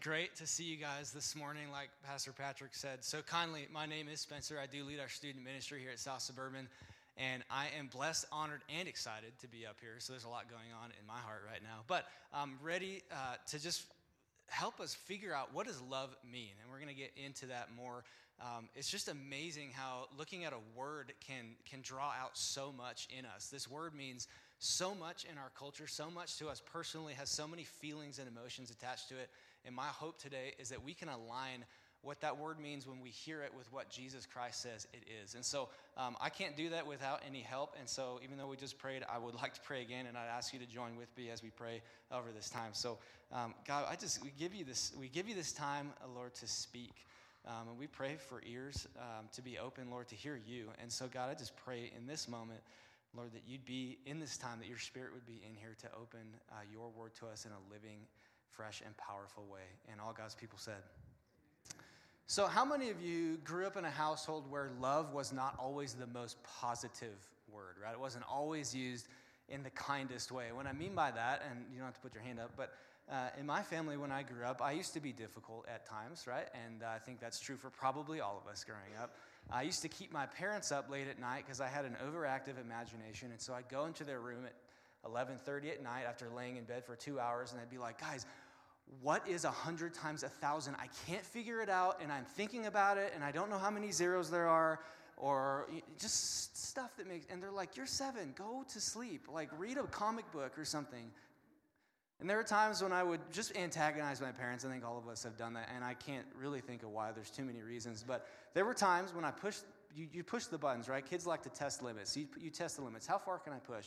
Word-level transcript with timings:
Great 0.00 0.36
to 0.36 0.46
see 0.46 0.62
you 0.62 0.76
guys 0.76 1.10
this 1.10 1.34
morning, 1.34 1.72
like 1.72 1.88
Pastor 2.06 2.30
Patrick 2.30 2.74
said 2.74 3.02
so 3.02 3.20
kindly. 3.20 3.66
My 3.72 3.84
name 3.84 4.06
is 4.08 4.20
Spencer. 4.20 4.56
I 4.62 4.66
do 4.66 4.84
lead 4.84 5.00
our 5.00 5.08
student 5.08 5.44
ministry 5.44 5.80
here 5.80 5.90
at 5.90 5.98
South 5.98 6.20
Suburban, 6.20 6.68
and 7.16 7.42
I 7.50 7.66
am 7.76 7.88
blessed, 7.88 8.26
honored, 8.30 8.60
and 8.68 8.86
excited 8.86 9.32
to 9.40 9.48
be 9.48 9.66
up 9.66 9.76
here. 9.80 9.94
So 9.98 10.12
there's 10.12 10.24
a 10.24 10.28
lot 10.28 10.48
going 10.48 10.70
on 10.80 10.90
in 10.90 11.06
my 11.06 11.18
heart 11.18 11.42
right 11.50 11.62
now, 11.64 11.80
but 11.88 12.04
I'm 12.32 12.58
ready 12.62 13.02
uh, 13.10 13.36
to 13.48 13.58
just 13.60 13.86
help 14.46 14.78
us 14.78 14.94
figure 14.94 15.34
out 15.34 15.52
what 15.52 15.66
does 15.66 15.80
love 15.90 16.14
mean, 16.30 16.52
and 16.62 16.70
we're 16.70 16.78
going 16.78 16.94
to 16.94 17.00
get 17.00 17.10
into 17.16 17.46
that 17.46 17.70
more. 17.76 18.04
Um, 18.40 18.68
it's 18.76 18.90
just 18.90 19.08
amazing 19.08 19.70
how 19.74 20.06
looking 20.16 20.44
at 20.44 20.52
a 20.52 20.78
word 20.78 21.12
can 21.26 21.56
can 21.68 21.80
draw 21.82 22.12
out 22.22 22.36
so 22.38 22.72
much 22.76 23.08
in 23.18 23.24
us. 23.24 23.48
This 23.48 23.68
word 23.68 23.94
means 23.94 24.28
so 24.60 24.94
much 24.94 25.24
in 25.24 25.38
our 25.38 25.50
culture, 25.58 25.88
so 25.88 26.08
much 26.08 26.36
to 26.38 26.48
us 26.48 26.62
personally, 26.72 27.14
has 27.14 27.28
so 27.30 27.48
many 27.48 27.64
feelings 27.64 28.20
and 28.20 28.28
emotions 28.28 28.70
attached 28.70 29.08
to 29.08 29.14
it 29.16 29.28
and 29.64 29.74
my 29.74 29.86
hope 29.86 30.18
today 30.18 30.54
is 30.58 30.68
that 30.70 30.84
we 30.84 30.94
can 30.94 31.08
align 31.08 31.64
what 32.02 32.20
that 32.20 32.38
word 32.38 32.60
means 32.60 32.86
when 32.86 33.00
we 33.00 33.10
hear 33.10 33.42
it 33.42 33.52
with 33.56 33.70
what 33.72 33.90
Jesus 33.90 34.24
Christ 34.24 34.62
says 34.62 34.86
it 34.92 35.02
is. 35.22 35.34
And 35.34 35.44
so 35.44 35.68
um, 35.96 36.16
I 36.20 36.28
can't 36.28 36.56
do 36.56 36.70
that 36.70 36.86
without 36.86 37.22
any 37.26 37.40
help. 37.40 37.74
And 37.78 37.88
so 37.88 38.20
even 38.22 38.38
though 38.38 38.46
we 38.46 38.56
just 38.56 38.78
prayed, 38.78 39.04
I 39.12 39.18
would 39.18 39.34
like 39.42 39.54
to 39.54 39.60
pray 39.60 39.82
again, 39.82 40.06
and 40.06 40.16
I'd 40.16 40.28
ask 40.28 40.52
you 40.52 40.60
to 40.60 40.66
join 40.66 40.96
with 40.96 41.08
me 41.16 41.30
as 41.30 41.42
we 41.42 41.50
pray 41.50 41.82
over 42.12 42.30
this 42.34 42.48
time. 42.48 42.70
So 42.72 42.98
um, 43.32 43.54
God, 43.66 43.86
I 43.90 43.96
just 43.96 44.22
we 44.22 44.32
give 44.38 44.54
you 44.54 44.64
this 44.64 44.92
we 44.98 45.08
give 45.08 45.28
you 45.28 45.34
this 45.34 45.52
time, 45.52 45.92
uh, 46.02 46.08
Lord, 46.14 46.34
to 46.36 46.46
speak. 46.46 47.04
Um, 47.46 47.68
and 47.70 47.78
we 47.78 47.86
pray 47.86 48.16
for 48.16 48.42
ears 48.46 48.86
um, 48.98 49.26
to 49.32 49.42
be 49.42 49.58
open, 49.58 49.90
Lord, 49.90 50.08
to 50.08 50.14
hear 50.14 50.38
you. 50.46 50.66
And 50.82 50.92
so, 50.92 51.06
God, 51.06 51.30
I 51.30 51.34
just 51.34 51.56
pray 51.56 51.90
in 51.96 52.06
this 52.06 52.28
moment, 52.28 52.60
Lord, 53.16 53.32
that 53.32 53.42
you'd 53.46 53.64
be 53.64 53.96
in 54.04 54.20
this 54.20 54.36
time, 54.36 54.58
that 54.58 54.68
your 54.68 54.78
spirit 54.78 55.14
would 55.14 55.24
be 55.24 55.40
in 55.48 55.54
here 55.54 55.74
to 55.80 55.88
open 55.94 56.20
uh, 56.50 56.56
your 56.70 56.90
word 56.90 57.14
to 57.20 57.26
us 57.26 57.46
in 57.46 57.52
a 57.52 57.72
living 57.72 58.00
fresh 58.56 58.82
and 58.84 58.96
powerful 58.96 59.44
way. 59.50 59.66
And 59.90 60.00
all 60.00 60.12
God's 60.12 60.34
people 60.34 60.58
said. 60.58 60.82
So, 62.26 62.46
how 62.46 62.64
many 62.64 62.90
of 62.90 63.00
you 63.00 63.38
grew 63.38 63.66
up 63.66 63.76
in 63.76 63.84
a 63.86 63.90
household 63.90 64.50
where 64.50 64.70
love 64.80 65.14
was 65.14 65.32
not 65.32 65.54
always 65.58 65.94
the 65.94 66.06
most 66.06 66.36
positive 66.42 67.16
word, 67.50 67.76
right? 67.82 67.92
It 67.92 68.00
wasn't 68.00 68.24
always 68.30 68.74
used 68.74 69.08
in 69.48 69.62
the 69.62 69.70
kindest 69.70 70.30
way. 70.30 70.52
What 70.52 70.66
I 70.66 70.72
mean 70.72 70.94
by 70.94 71.10
that, 71.10 71.42
and 71.48 71.64
you 71.72 71.78
don't 71.78 71.86
have 71.86 71.94
to 71.94 72.00
put 72.00 72.12
your 72.12 72.22
hand 72.22 72.38
up, 72.38 72.50
but 72.56 72.74
uh, 73.10 73.30
in 73.40 73.46
my 73.46 73.62
family, 73.62 73.96
when 73.96 74.12
I 74.12 74.22
grew 74.22 74.44
up, 74.44 74.60
I 74.62 74.72
used 74.72 74.92
to 74.92 75.00
be 75.00 75.12
difficult 75.12 75.64
at 75.66 75.86
times, 75.86 76.26
right? 76.26 76.46
And 76.66 76.82
uh, 76.82 76.88
I 76.94 76.98
think 76.98 77.20
that's 77.20 77.40
true 77.40 77.56
for 77.56 77.70
probably 77.70 78.20
all 78.20 78.42
of 78.44 78.50
us 78.50 78.64
growing 78.64 79.00
up. 79.02 79.16
I 79.50 79.62
used 79.62 79.80
to 79.80 79.88
keep 79.88 80.12
my 80.12 80.26
parents 80.26 80.70
up 80.70 80.90
late 80.90 81.08
at 81.08 81.18
night 81.18 81.44
because 81.46 81.62
I 81.62 81.68
had 81.68 81.86
an 81.86 81.96
overactive 82.06 82.60
imagination, 82.60 83.30
and 83.30 83.40
so 83.40 83.54
I'd 83.54 83.70
go 83.70 83.86
into 83.86 84.04
their 84.04 84.20
room 84.20 84.44
at 84.44 84.52
11:30 85.12 85.70
at 85.70 85.82
night 85.82 86.04
after 86.06 86.28
laying 86.28 86.56
in 86.56 86.64
bed 86.64 86.84
for 86.84 86.96
two 86.96 87.18
hours, 87.18 87.52
and 87.52 87.60
I'd 87.60 87.70
be 87.70 87.78
like, 87.78 88.00
"Guys, 88.00 88.26
what 89.00 89.26
is 89.28 89.44
a 89.44 89.50
hundred 89.50 89.94
times 89.94 90.22
a 90.22 90.28
thousand? 90.28 90.76
I 90.76 90.88
can't 91.06 91.24
figure 91.24 91.60
it 91.60 91.68
out, 91.68 92.00
and 92.02 92.12
I'm 92.12 92.24
thinking 92.24 92.66
about 92.66 92.98
it, 92.98 93.12
and 93.14 93.24
I 93.24 93.32
don't 93.32 93.50
know 93.50 93.58
how 93.58 93.70
many 93.70 93.92
zeros 93.92 94.30
there 94.30 94.48
are, 94.48 94.80
or 95.16 95.68
just 95.98 96.56
stuff 96.68 96.96
that 96.96 97.06
makes. 97.06 97.26
And 97.30 97.42
they're 97.42 97.50
like, 97.50 97.76
"You're 97.76 97.86
seven. 97.86 98.32
Go 98.36 98.64
to 98.68 98.80
sleep. 98.80 99.26
Like 99.28 99.50
read 99.58 99.78
a 99.78 99.84
comic 99.84 100.30
book 100.32 100.58
or 100.58 100.64
something." 100.64 101.10
And 102.20 102.28
there 102.28 102.38
are 102.38 102.44
times 102.44 102.82
when 102.82 102.92
I 102.92 103.04
would 103.04 103.20
just 103.30 103.56
antagonize 103.56 104.20
my 104.20 104.32
parents. 104.32 104.64
I 104.64 104.68
think 104.68 104.84
all 104.84 104.98
of 104.98 105.08
us 105.08 105.22
have 105.22 105.36
done 105.36 105.54
that, 105.54 105.70
and 105.74 105.84
I 105.84 105.94
can't 105.94 106.26
really 106.36 106.60
think 106.60 106.82
of 106.82 106.90
why. 106.90 107.12
There's 107.12 107.30
too 107.30 107.44
many 107.44 107.62
reasons, 107.62 108.04
but 108.06 108.26
there 108.54 108.64
were 108.64 108.74
times 108.74 109.14
when 109.14 109.24
I 109.24 109.30
pushed. 109.30 109.64
You, 109.94 110.06
you 110.12 110.22
push 110.22 110.46
the 110.46 110.58
buttons, 110.58 110.88
right? 110.88 111.04
Kids 111.04 111.26
like 111.26 111.42
to 111.44 111.48
test 111.48 111.82
limits. 111.82 112.16
You, 112.16 112.26
you 112.38 112.50
test 112.50 112.76
the 112.76 112.82
limits. 112.82 113.06
How 113.06 113.18
far 113.18 113.38
can 113.38 113.52
I 113.52 113.58
push? 113.58 113.86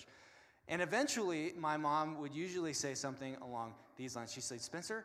And 0.72 0.82
eventually, 0.82 1.52
my 1.60 1.76
mom 1.76 2.18
would 2.22 2.34
usually 2.34 2.72
say 2.72 2.94
something 2.94 3.36
along 3.42 3.74
these 3.98 4.16
lines. 4.16 4.32
She'd 4.32 4.44
say, 4.44 4.58
Spencer, 4.58 5.04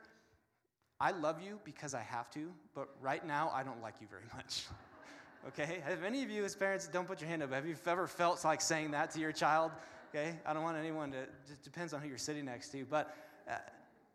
I 1.00 1.10
love 1.10 1.42
you 1.42 1.58
because 1.64 1.92
I 1.92 2.02
have 2.02 2.30
to, 2.30 2.52
but 2.72 2.88
right 3.00 3.26
now 3.26 3.50
I 3.52 3.64
don't 3.64 3.82
like 3.82 3.96
you 4.00 4.06
very 4.08 4.22
much. 4.32 4.66
okay? 5.48 5.82
Have 5.84 6.04
any 6.04 6.22
of 6.22 6.30
you 6.30 6.44
as 6.44 6.54
parents, 6.54 6.86
don't 6.86 7.08
put 7.08 7.20
your 7.20 7.28
hand 7.28 7.42
up, 7.42 7.52
have 7.52 7.66
you 7.66 7.74
ever 7.84 8.06
felt 8.06 8.44
like 8.44 8.60
saying 8.60 8.92
that 8.92 9.10
to 9.10 9.18
your 9.18 9.32
child? 9.32 9.72
Okay? 10.14 10.38
I 10.46 10.52
don't 10.52 10.62
want 10.62 10.78
anyone 10.78 11.10
to, 11.10 11.18
it 11.18 11.64
depends 11.64 11.92
on 11.92 12.00
who 12.00 12.08
you're 12.08 12.16
sitting 12.16 12.46
next 12.46 12.70
to, 12.70 12.84
but. 12.84 13.14
Uh, 13.50 13.54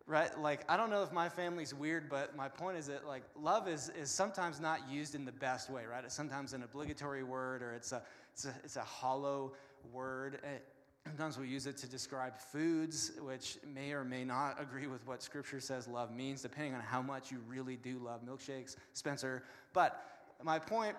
right 0.07 0.37
like 0.41 0.65
i 0.67 0.75
don't 0.75 0.89
know 0.89 1.03
if 1.03 1.11
my 1.11 1.29
family's 1.29 1.75
weird 1.75 2.09
but 2.09 2.35
my 2.35 2.49
point 2.49 2.75
is 2.75 2.87
that 2.87 3.05
like 3.07 3.21
love 3.39 3.67
is, 3.67 3.89
is 3.89 4.09
sometimes 4.09 4.59
not 4.59 4.79
used 4.89 5.13
in 5.13 5.25
the 5.25 5.31
best 5.31 5.69
way 5.69 5.85
right 5.85 6.03
it's 6.03 6.15
sometimes 6.15 6.53
an 6.53 6.63
obligatory 6.63 7.21
word 7.23 7.61
or 7.61 7.71
it's 7.73 7.91
a 7.91 8.01
it's 8.33 8.45
a, 8.45 8.53
it's 8.63 8.75
a 8.77 8.81
hollow 8.81 9.53
word 9.93 10.39
Sometimes 11.05 11.39
we 11.39 11.47
use 11.47 11.65
it 11.65 11.77
to 11.77 11.87
describe 11.87 12.37
foods, 12.37 13.11
which 13.21 13.57
may 13.65 13.91
or 13.91 14.03
may 14.03 14.23
not 14.23 14.61
agree 14.61 14.87
with 14.87 15.05
what 15.07 15.23
Scripture 15.23 15.59
says 15.59 15.87
love 15.87 16.13
means, 16.15 16.41
depending 16.41 16.75
on 16.75 16.81
how 16.81 17.01
much 17.01 17.31
you 17.31 17.39
really 17.47 17.75
do 17.75 17.97
love 17.97 18.21
milkshakes, 18.23 18.75
Spencer. 18.93 19.43
But 19.73 20.03
my 20.43 20.59
point 20.59 20.95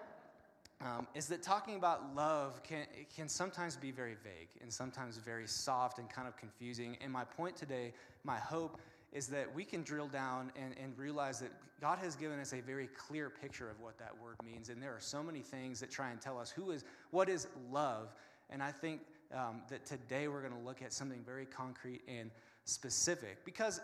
um, 0.81 1.07
is 1.15 1.29
that 1.29 1.43
talking 1.43 1.77
about 1.77 2.17
love 2.17 2.63
can, 2.65 2.87
can 3.15 3.29
sometimes 3.29 3.77
be 3.77 3.93
very 3.93 4.17
vague 4.25 4.49
and 4.61 4.73
sometimes 4.73 5.17
very 5.19 5.47
soft 5.47 5.99
and 5.99 6.11
kind 6.11 6.27
of 6.27 6.37
confusing. 6.37 6.97
And 7.01 7.13
my 7.13 7.25
point 7.25 7.55
today, 7.55 7.95
my 8.25 8.39
hope, 8.39 8.81
is 9.13 9.29
that 9.29 9.55
we 9.55 9.65
can 9.65 9.83
drill 9.83 10.09
down 10.09 10.51
and, 10.57 10.75
and 10.83 10.99
realize 10.99 11.39
that 11.41 11.53
God 11.81 11.99
has 12.01 12.17
given 12.17 12.41
us 12.41 12.53
a 12.53 12.61
very 12.61 12.89
clear 12.89 13.31
picture 13.31 13.71
of 13.71 13.79
what 13.81 13.99
that 13.99 14.13
word 14.21 14.37
means. 14.45 14.69
And 14.69 14.83
there 14.83 14.91
are 14.91 15.01
so 15.01 15.23
many 15.23 15.41
things 15.41 15.79
that 15.81 15.91
try 15.91 16.11
and 16.11 16.21
tell 16.21 16.39
us 16.39 16.51
who 16.51 16.73
is, 16.73 16.85
what 17.11 17.29
is 17.29 17.47
love. 17.71 18.13
And 18.51 18.63
I 18.63 18.73
think 18.73 19.01
um, 19.35 19.63
that 19.69 19.87
today 19.87 20.29
we're 20.29 20.41
going 20.41 20.53
to 20.53 20.67
look 20.67 20.83
at 20.83 20.93
something 20.93 21.23
very 21.25 21.47
concrete 21.47 22.03
and 22.09 22.31
specific. 22.65 23.45
Because 23.45 23.81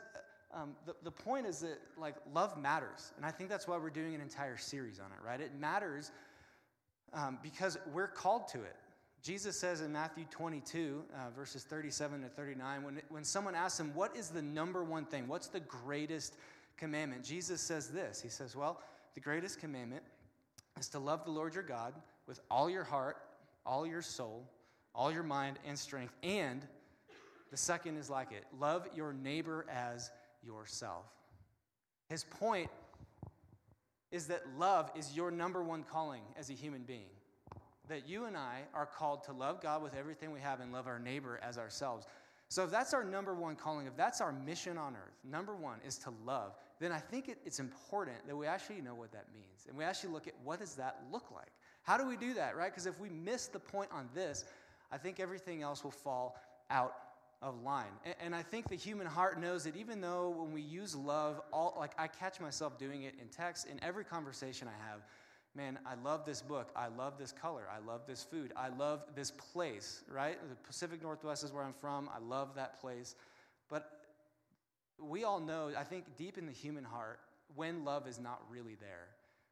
um, 0.52 0.76
the, 0.86 0.94
the 1.02 1.10
point 1.10 1.46
is 1.46 1.60
that 1.60 1.78
like 1.98 2.14
love 2.32 2.56
matters 2.56 3.12
and 3.16 3.26
i 3.26 3.30
think 3.30 3.50
that's 3.50 3.68
why 3.68 3.76
we're 3.76 3.90
doing 3.90 4.14
an 4.14 4.20
entire 4.20 4.56
series 4.56 4.98
on 4.98 5.06
it 5.06 5.24
right? 5.24 5.40
It 5.40 5.54
matters 5.58 6.10
um, 7.12 7.38
because 7.42 7.78
we're 7.92 8.08
called 8.08 8.48
to 8.48 8.58
it. 8.62 8.76
Jesus 9.22 9.58
says 9.58 9.80
in 9.80 9.92
matthew 9.92 10.24
22 10.30 11.02
uh, 11.12 11.30
verses 11.36 11.64
37 11.64 12.22
to 12.22 12.28
39 12.28 12.82
when, 12.82 13.00
when 13.10 13.24
someone 13.24 13.54
asks 13.54 13.78
him 13.78 13.92
what 13.94 14.16
is 14.16 14.28
the 14.30 14.42
number 14.42 14.84
one 14.84 15.04
thing? 15.04 15.28
What's 15.28 15.48
the 15.48 15.60
greatest 15.60 16.36
commandment? 16.76 17.24
Jesus 17.24 17.60
says 17.60 17.88
this. 17.88 18.20
He 18.20 18.28
says 18.28 18.56
well 18.56 18.80
the 19.14 19.20
greatest 19.20 19.60
commandment 19.60 20.02
is 20.78 20.88
to 20.88 20.98
love 20.98 21.24
the 21.24 21.30
lord 21.30 21.54
your 21.54 21.64
god 21.64 21.92
with 22.26 22.40
all 22.50 22.70
your 22.70 22.84
heart 22.84 23.16
all 23.66 23.86
your 23.86 24.02
soul 24.02 24.48
all 24.94 25.12
your 25.12 25.22
mind 25.22 25.58
and 25.66 25.78
strength. 25.78 26.14
And 26.22 26.66
the 27.50 27.56
second 27.56 27.96
is 27.96 28.10
like 28.10 28.32
it 28.32 28.44
love 28.58 28.86
your 28.94 29.12
neighbor 29.12 29.66
as 29.70 30.10
yourself. 30.44 31.06
His 32.08 32.24
point 32.24 32.70
is 34.10 34.26
that 34.26 34.42
love 34.58 34.90
is 34.96 35.14
your 35.14 35.30
number 35.30 35.62
one 35.62 35.82
calling 35.82 36.22
as 36.38 36.50
a 36.50 36.54
human 36.54 36.82
being. 36.82 37.10
That 37.88 38.08
you 38.08 38.24
and 38.24 38.36
I 38.36 38.62
are 38.74 38.86
called 38.86 39.24
to 39.24 39.32
love 39.32 39.62
God 39.62 39.82
with 39.82 39.94
everything 39.94 40.30
we 40.30 40.40
have 40.40 40.60
and 40.60 40.72
love 40.72 40.86
our 40.86 40.98
neighbor 40.98 41.40
as 41.42 41.58
ourselves. 41.58 42.06
So, 42.50 42.64
if 42.64 42.70
that's 42.70 42.94
our 42.94 43.04
number 43.04 43.34
one 43.34 43.56
calling, 43.56 43.86
if 43.86 43.96
that's 43.96 44.22
our 44.22 44.32
mission 44.32 44.78
on 44.78 44.94
earth, 44.94 45.18
number 45.22 45.54
one 45.54 45.80
is 45.86 45.98
to 45.98 46.12
love, 46.24 46.56
then 46.80 46.92
I 46.92 46.98
think 46.98 47.28
it, 47.28 47.38
it's 47.44 47.60
important 47.60 48.26
that 48.26 48.36
we 48.36 48.46
actually 48.46 48.80
know 48.80 48.94
what 48.94 49.12
that 49.12 49.26
means. 49.34 49.66
And 49.68 49.76
we 49.76 49.84
actually 49.84 50.12
look 50.14 50.26
at 50.26 50.34
what 50.42 50.58
does 50.58 50.74
that 50.76 51.00
look 51.12 51.30
like? 51.30 51.50
How 51.82 51.98
do 51.98 52.06
we 52.06 52.16
do 52.16 52.32
that, 52.34 52.56
right? 52.56 52.70
Because 52.70 52.86
if 52.86 52.98
we 53.00 53.10
miss 53.10 53.46
the 53.48 53.58
point 53.58 53.90
on 53.92 54.08
this, 54.14 54.46
I 54.90 54.98
think 54.98 55.20
everything 55.20 55.62
else 55.62 55.84
will 55.84 55.90
fall 55.90 56.36
out 56.70 56.94
of 57.40 57.62
line. 57.62 57.86
And, 58.04 58.14
and, 58.20 58.34
I 58.34 58.42
think 58.42 58.68
the 58.68 58.74
human 58.74 59.06
heart 59.06 59.40
knows 59.40 59.62
that 59.64 59.76
even 59.76 60.00
though 60.00 60.30
when 60.30 60.52
we 60.52 60.60
use 60.60 60.96
love, 60.96 61.40
all 61.52 61.76
like 61.78 61.92
I 61.96 62.08
catch 62.08 62.40
myself 62.40 62.78
doing 62.78 63.02
it 63.02 63.14
in 63.20 63.28
text, 63.28 63.68
in 63.68 63.82
every 63.82 64.04
conversation 64.04 64.66
I 64.66 64.90
have, 64.90 65.02
man, 65.54 65.78
I 65.86 65.94
love 66.02 66.24
this 66.24 66.42
book. 66.42 66.70
I 66.74 66.88
love 66.88 67.18
this 67.18 67.32
color. 67.32 67.64
I 67.72 67.84
love 67.86 68.02
this 68.06 68.24
food. 68.24 68.52
I 68.56 68.68
love 68.68 69.04
this 69.14 69.30
place, 69.30 70.02
right? 70.12 70.36
The 70.48 70.56
Pacific 70.56 71.02
Northwest 71.02 71.44
is 71.44 71.52
where 71.52 71.62
I'm 71.62 71.72
from. 71.72 72.08
I 72.14 72.18
love 72.18 72.54
that 72.56 72.80
place. 72.80 73.14
But 73.68 73.90
we 75.00 75.24
all 75.24 75.40
know, 75.40 75.70
I 75.76 75.84
think 75.84 76.04
deep 76.16 76.38
in 76.38 76.46
the 76.46 76.52
human 76.52 76.84
heart, 76.84 77.20
when 77.54 77.84
love 77.84 78.06
is 78.06 78.18
not 78.18 78.42
really 78.50 78.76
there, 78.80 79.08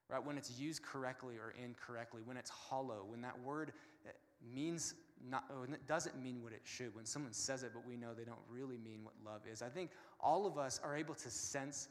right? 0.09 0.25
When 0.25 0.37
it's 0.37 0.59
used 0.59 0.83
correctly 0.83 1.37
or 1.37 1.55
incorrectly, 1.63 2.23
when 2.25 2.37
it's 2.37 2.51
hollow, 2.51 3.05
when 3.07 3.21
that 3.23 3.39
word 3.41 3.73
eh, 4.07 4.11
means 4.55 4.95
not, 5.29 5.45
when 5.61 5.73
it 5.73 5.87
doesn't 5.87 6.21
mean 6.23 6.43
what 6.43 6.53
it 6.53 6.63
should, 6.65 6.95
when 6.95 7.05
someone 7.05 7.33
says 7.33 7.63
it, 7.63 7.71
but 7.73 7.87
we 7.87 7.97
know 7.97 8.09
they 8.17 8.25
don't 8.25 8.39
really 8.51 8.79
mean 8.79 9.01
what 9.03 9.15
love 9.25 9.43
is. 9.51 9.63
I 9.63 9.69
think 9.69 9.91
all 10.21 10.47
of 10.47 10.59
us 10.59 10.81
are 10.83 10.97
able 10.97 11.15
to 11.15 11.31
sense 11.31 11.89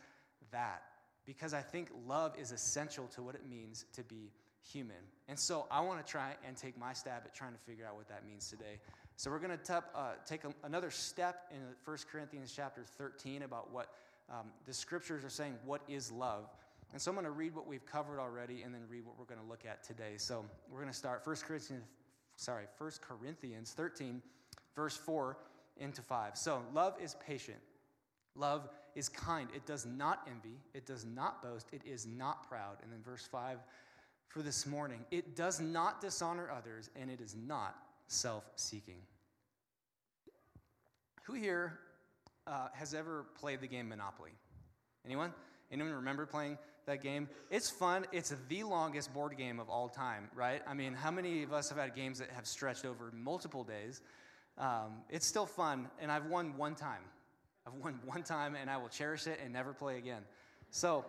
that 0.52 0.84
because 1.26 1.54
I 1.54 1.62
think 1.62 1.90
love 2.08 2.36
is 2.40 2.52
essential 2.52 3.08
to 3.16 3.22
what 3.22 3.36
it 3.36 3.48
means 3.50 3.86
to 3.94 4.04
be 4.04 4.32
human. 4.62 4.96
And 5.28 5.38
so 5.38 5.66
I 5.72 5.82
want 5.82 6.06
to 6.06 6.10
try 6.10 6.36
and 6.48 6.56
take 6.56 6.78
my 6.78 6.94
stab 6.94 7.24
at 7.26 7.34
trying 7.34 7.54
to 7.54 7.60
figure 7.60 7.86
out 7.86 7.96
what 7.96 8.08
that 8.10 8.26
means 8.26 8.50
today. 8.50 8.80
So 9.16 9.32
we're 9.32 9.40
going 9.40 9.58
to 9.58 9.84
uh, 9.96 10.12
take 10.26 10.44
a, 10.44 10.54
another 10.64 10.92
step 10.92 11.52
in 11.52 11.60
1 11.84 11.98
Corinthians 12.12 12.54
chapter 12.56 12.84
13 12.84 13.44
about 13.44 13.72
what 13.72 13.90
um, 14.30 14.48
the 14.66 14.74
scriptures 14.74 15.24
are 15.24 15.30
saying, 15.30 15.56
what 15.66 15.82
is 15.88 16.12
love. 16.12 16.50
And 16.92 17.02
so 17.02 17.12
I'm 17.12 17.16
going 17.16 17.26
to 17.26 17.32
read 17.32 17.56
what 17.56 17.68
we've 17.68 17.86
covered 17.86 18.20
already 18.20 18.62
and 18.64 18.74
then 18.74 18.82
read 18.90 19.06
what 19.06 19.18
we're 19.18 19.26
going 19.26 19.42
to 19.42 19.48
look 19.48 19.66
at 19.66 19.84
today. 19.84 20.14
So 20.18 20.46
we're 20.70 20.80
going 20.80 20.92
to 20.92 20.98
start 20.98 21.26
1 21.26 21.36
Corinthians 21.48 21.84
sorry, 22.36 22.66
1 22.78 22.92
Corinthians 23.02 23.72
13, 23.72 24.22
verse 24.76 24.98
4 24.98 25.38
into 25.78 26.02
5. 26.02 26.38
So, 26.38 26.62
love 26.74 26.96
is 27.02 27.16
patient. 27.26 27.60
Love 28.36 28.70
is 28.96 29.10
kind. 29.10 29.50
It 29.56 29.66
does 29.66 29.86
not 29.86 30.28
envy. 30.28 30.58
It 30.74 30.86
does 30.86 31.06
not 31.06 31.42
boast. 31.42 31.68
It 31.72 31.82
is 31.86 32.06
not 32.06 32.48
proud. 32.48 32.78
And 32.84 32.92
then 32.92 33.02
verse 33.04 33.28
5 33.32 33.60
for 34.36 34.42
this 34.42 34.66
morning 34.66 35.00
it 35.12 35.34
does 35.36 35.62
not 35.62 36.02
dishonor 36.02 36.52
others, 36.52 36.90
and 37.00 37.10
it 37.10 37.22
is 37.22 37.36
not 37.36 37.76
self 38.08 38.44
seeking. 38.58 39.00
Who 41.24 41.34
here 41.34 41.80
uh, 42.46 42.68
has 42.74 42.94
ever 42.94 43.26
played 43.40 43.62
the 43.62 43.68
game 43.68 43.88
Monopoly? 43.88 44.32
Anyone? 45.06 45.34
Anyone 45.72 45.94
remember 45.94 46.26
playing 46.26 46.58
that 46.86 47.02
game? 47.02 47.28
It's 47.50 47.70
fun. 47.70 48.06
It's 48.12 48.34
the 48.48 48.64
longest 48.64 49.14
board 49.14 49.36
game 49.38 49.60
of 49.60 49.70
all 49.70 49.90
time, 49.90 50.30
right? 50.36 50.62
I 50.68 50.74
mean, 50.74 50.94
how 50.94 51.12
many 51.12 51.44
of 51.44 51.54
us 51.54 51.70
have 51.70 51.78
had 51.78 51.96
games 51.96 52.20
that 52.20 52.30
have 52.32 52.46
stretched 52.46 52.86
over 52.86 53.12
multiple 53.14 53.64
days? 53.64 54.02
Um, 54.58 55.02
it's 55.10 55.26
still 55.26 55.46
fun, 55.46 55.90
and 56.00 56.12
I've 56.12 56.28
won 56.28 56.56
one 56.58 56.76
time. 56.76 57.02
I've 57.68 57.74
won 57.74 58.00
one 58.06 58.24
time, 58.24 58.56
and 58.56 58.70
I 58.70 58.78
will 58.78 58.90
cherish 58.90 59.28
it 59.28 59.40
and 59.44 59.52
never 59.52 59.74
play 59.74 59.98
again. 59.98 60.22
So, 60.70 61.06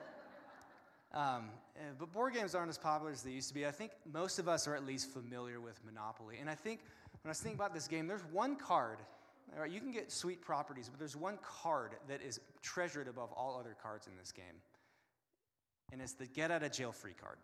um, 1.12 1.50
eh, 1.76 1.80
but 1.98 2.12
board 2.12 2.34
games 2.34 2.54
aren't 2.54 2.70
as 2.70 2.78
popular 2.78 3.12
as 3.12 3.22
they 3.22 3.30
used 3.30 3.48
to 3.48 3.54
be. 3.54 3.66
I 3.66 3.70
think 3.70 3.92
most 4.12 4.38
of 4.38 4.48
us 4.48 4.66
are 4.66 4.74
at 4.74 4.84
least 4.84 5.10
familiar 5.10 5.60
with 5.60 5.78
Monopoly. 5.84 6.38
And 6.40 6.50
I 6.50 6.54
think 6.54 6.80
when 7.22 7.28
I 7.28 7.30
was 7.30 7.40
thinking 7.40 7.58
about 7.58 7.74
this 7.74 7.88
game, 7.88 8.06
there's 8.06 8.24
one 8.32 8.56
card. 8.56 8.98
All 9.54 9.62
right, 9.62 9.70
you 9.70 9.80
can 9.80 9.92
get 9.92 10.10
sweet 10.10 10.42
properties, 10.42 10.88
but 10.88 10.98
there's 10.98 11.16
one 11.16 11.38
card 11.42 11.92
that 12.08 12.20
is 12.20 12.40
treasured 12.62 13.08
above 13.08 13.32
all 13.32 13.56
other 13.58 13.76
cards 13.80 14.06
in 14.06 14.12
this 14.18 14.32
game. 14.32 14.44
And 15.92 16.02
it's 16.02 16.14
the 16.14 16.26
get 16.26 16.50
out 16.50 16.62
of 16.62 16.72
jail 16.72 16.92
free 16.92 17.14
card. 17.20 17.36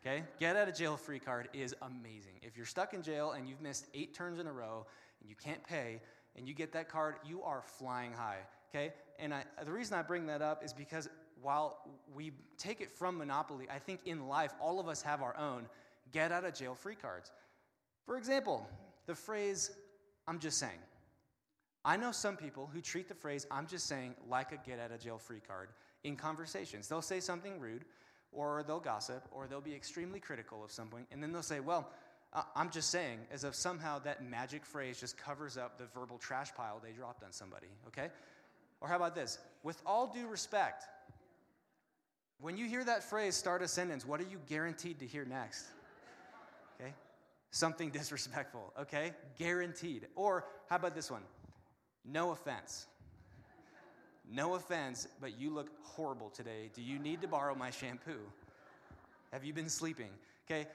Okay? 0.00 0.22
Get 0.40 0.56
out 0.56 0.68
of 0.68 0.74
jail 0.74 0.96
free 0.96 1.18
card 1.18 1.48
is 1.52 1.74
amazing. 1.82 2.34
If 2.42 2.56
you're 2.56 2.66
stuck 2.66 2.94
in 2.94 3.02
jail 3.02 3.32
and 3.32 3.48
you've 3.48 3.60
missed 3.60 3.86
eight 3.94 4.14
turns 4.14 4.38
in 4.38 4.46
a 4.46 4.52
row 4.52 4.86
and 5.20 5.28
you 5.28 5.36
can't 5.36 5.62
pay, 5.64 6.00
and 6.36 6.48
you 6.48 6.54
get 6.54 6.72
that 6.72 6.88
card, 6.88 7.16
you 7.26 7.42
are 7.42 7.62
flying 7.62 8.12
high. 8.12 8.38
Okay? 8.70 8.92
And 9.18 9.34
I, 9.34 9.44
the 9.64 9.72
reason 9.72 9.98
I 9.98 10.02
bring 10.02 10.26
that 10.26 10.40
up 10.40 10.64
is 10.64 10.72
because 10.72 11.08
while 11.42 11.78
we 12.14 12.32
take 12.56 12.80
it 12.80 12.90
from 12.90 13.18
Monopoly, 13.18 13.66
I 13.72 13.78
think 13.78 14.00
in 14.06 14.28
life, 14.28 14.52
all 14.60 14.80
of 14.80 14.88
us 14.88 15.02
have 15.02 15.20
our 15.22 15.36
own 15.36 15.66
get 16.12 16.32
out 16.32 16.44
of 16.44 16.54
jail 16.54 16.74
free 16.74 16.94
cards. 16.94 17.32
For 18.06 18.16
example, 18.16 18.66
the 19.06 19.14
phrase, 19.14 19.70
I'm 20.26 20.38
just 20.38 20.58
saying. 20.58 20.78
I 21.88 21.96
know 21.96 22.12
some 22.12 22.36
people 22.36 22.68
who 22.70 22.82
treat 22.82 23.08
the 23.08 23.14
phrase, 23.14 23.46
I'm 23.50 23.66
just 23.66 23.86
saying, 23.86 24.14
like 24.28 24.52
a 24.52 24.58
get 24.58 24.78
out 24.78 24.92
of 24.92 25.00
jail 25.00 25.16
free 25.16 25.40
card 25.40 25.70
in 26.04 26.16
conversations. 26.16 26.86
They'll 26.86 27.00
say 27.00 27.18
something 27.18 27.58
rude, 27.58 27.86
or 28.30 28.62
they'll 28.66 28.78
gossip, 28.78 29.26
or 29.30 29.46
they'll 29.46 29.62
be 29.62 29.74
extremely 29.74 30.20
critical 30.20 30.62
of 30.62 30.70
something, 30.70 31.06
and 31.10 31.22
then 31.22 31.32
they'll 31.32 31.42
say, 31.42 31.60
Well, 31.60 31.88
uh, 32.34 32.42
I'm 32.54 32.68
just 32.68 32.90
saying, 32.90 33.20
as 33.32 33.42
if 33.42 33.54
somehow 33.54 34.00
that 34.00 34.22
magic 34.22 34.66
phrase 34.66 35.00
just 35.00 35.16
covers 35.16 35.56
up 35.56 35.78
the 35.78 35.86
verbal 35.98 36.18
trash 36.18 36.54
pile 36.54 36.78
they 36.84 36.92
dropped 36.92 37.24
on 37.24 37.32
somebody, 37.32 37.68
okay? 37.86 38.10
Or 38.82 38.88
how 38.88 38.96
about 38.96 39.14
this? 39.14 39.38
With 39.62 39.80
all 39.86 40.12
due 40.12 40.26
respect, 40.28 40.84
when 42.38 42.58
you 42.58 42.66
hear 42.66 42.84
that 42.84 43.02
phrase 43.02 43.34
start 43.34 43.62
a 43.62 43.68
sentence, 43.68 44.04
what 44.04 44.20
are 44.20 44.28
you 44.30 44.40
guaranteed 44.46 44.98
to 44.98 45.06
hear 45.06 45.24
next? 45.24 45.64
Okay? 46.78 46.92
Something 47.50 47.88
disrespectful, 47.98 48.74
okay? 48.78 49.12
Guaranteed. 49.38 50.06
Or 50.16 50.44
how 50.68 50.76
about 50.76 50.94
this 50.94 51.10
one? 51.10 51.22
No 52.10 52.30
offense. 52.30 52.86
No 54.30 54.54
offense, 54.54 55.08
but 55.20 55.38
you 55.38 55.50
look 55.50 55.68
horrible 55.82 56.30
today. 56.30 56.70
Do 56.74 56.82
you 56.82 56.98
need 56.98 57.22
to 57.22 57.28
borrow 57.28 57.54
my 57.54 57.70
shampoo? 57.70 58.20
Have 59.32 59.44
you 59.44 59.52
been 59.52 59.68
sleeping? 59.68 60.10
Okay, 60.50 60.66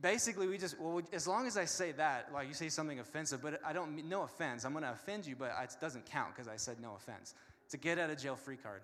basically 0.00 0.46
we 0.46 0.58
just 0.58 0.78
well 0.78 1.00
as 1.12 1.26
long 1.26 1.46
as 1.46 1.56
I 1.56 1.64
say 1.64 1.92
that, 1.92 2.30
like 2.32 2.48
you 2.48 2.54
say 2.54 2.68
something 2.68 3.00
offensive, 3.00 3.42
but 3.42 3.60
I 3.64 3.72
don't 3.72 4.08
no 4.08 4.22
offense. 4.22 4.64
I'm 4.64 4.72
to 4.74 4.92
offend 4.92 5.26
you, 5.26 5.36
but 5.36 5.52
it 5.62 5.76
doesn't 5.80 6.06
count 6.06 6.34
because 6.34 6.48
I 6.48 6.56
said 6.56 6.80
no 6.80 6.94
offense. 6.94 7.34
It's 7.64 7.74
a 7.74 7.78
get 7.78 7.98
out 7.98 8.10
of 8.10 8.18
jail 8.18 8.36
free 8.36 8.56
card. 8.56 8.82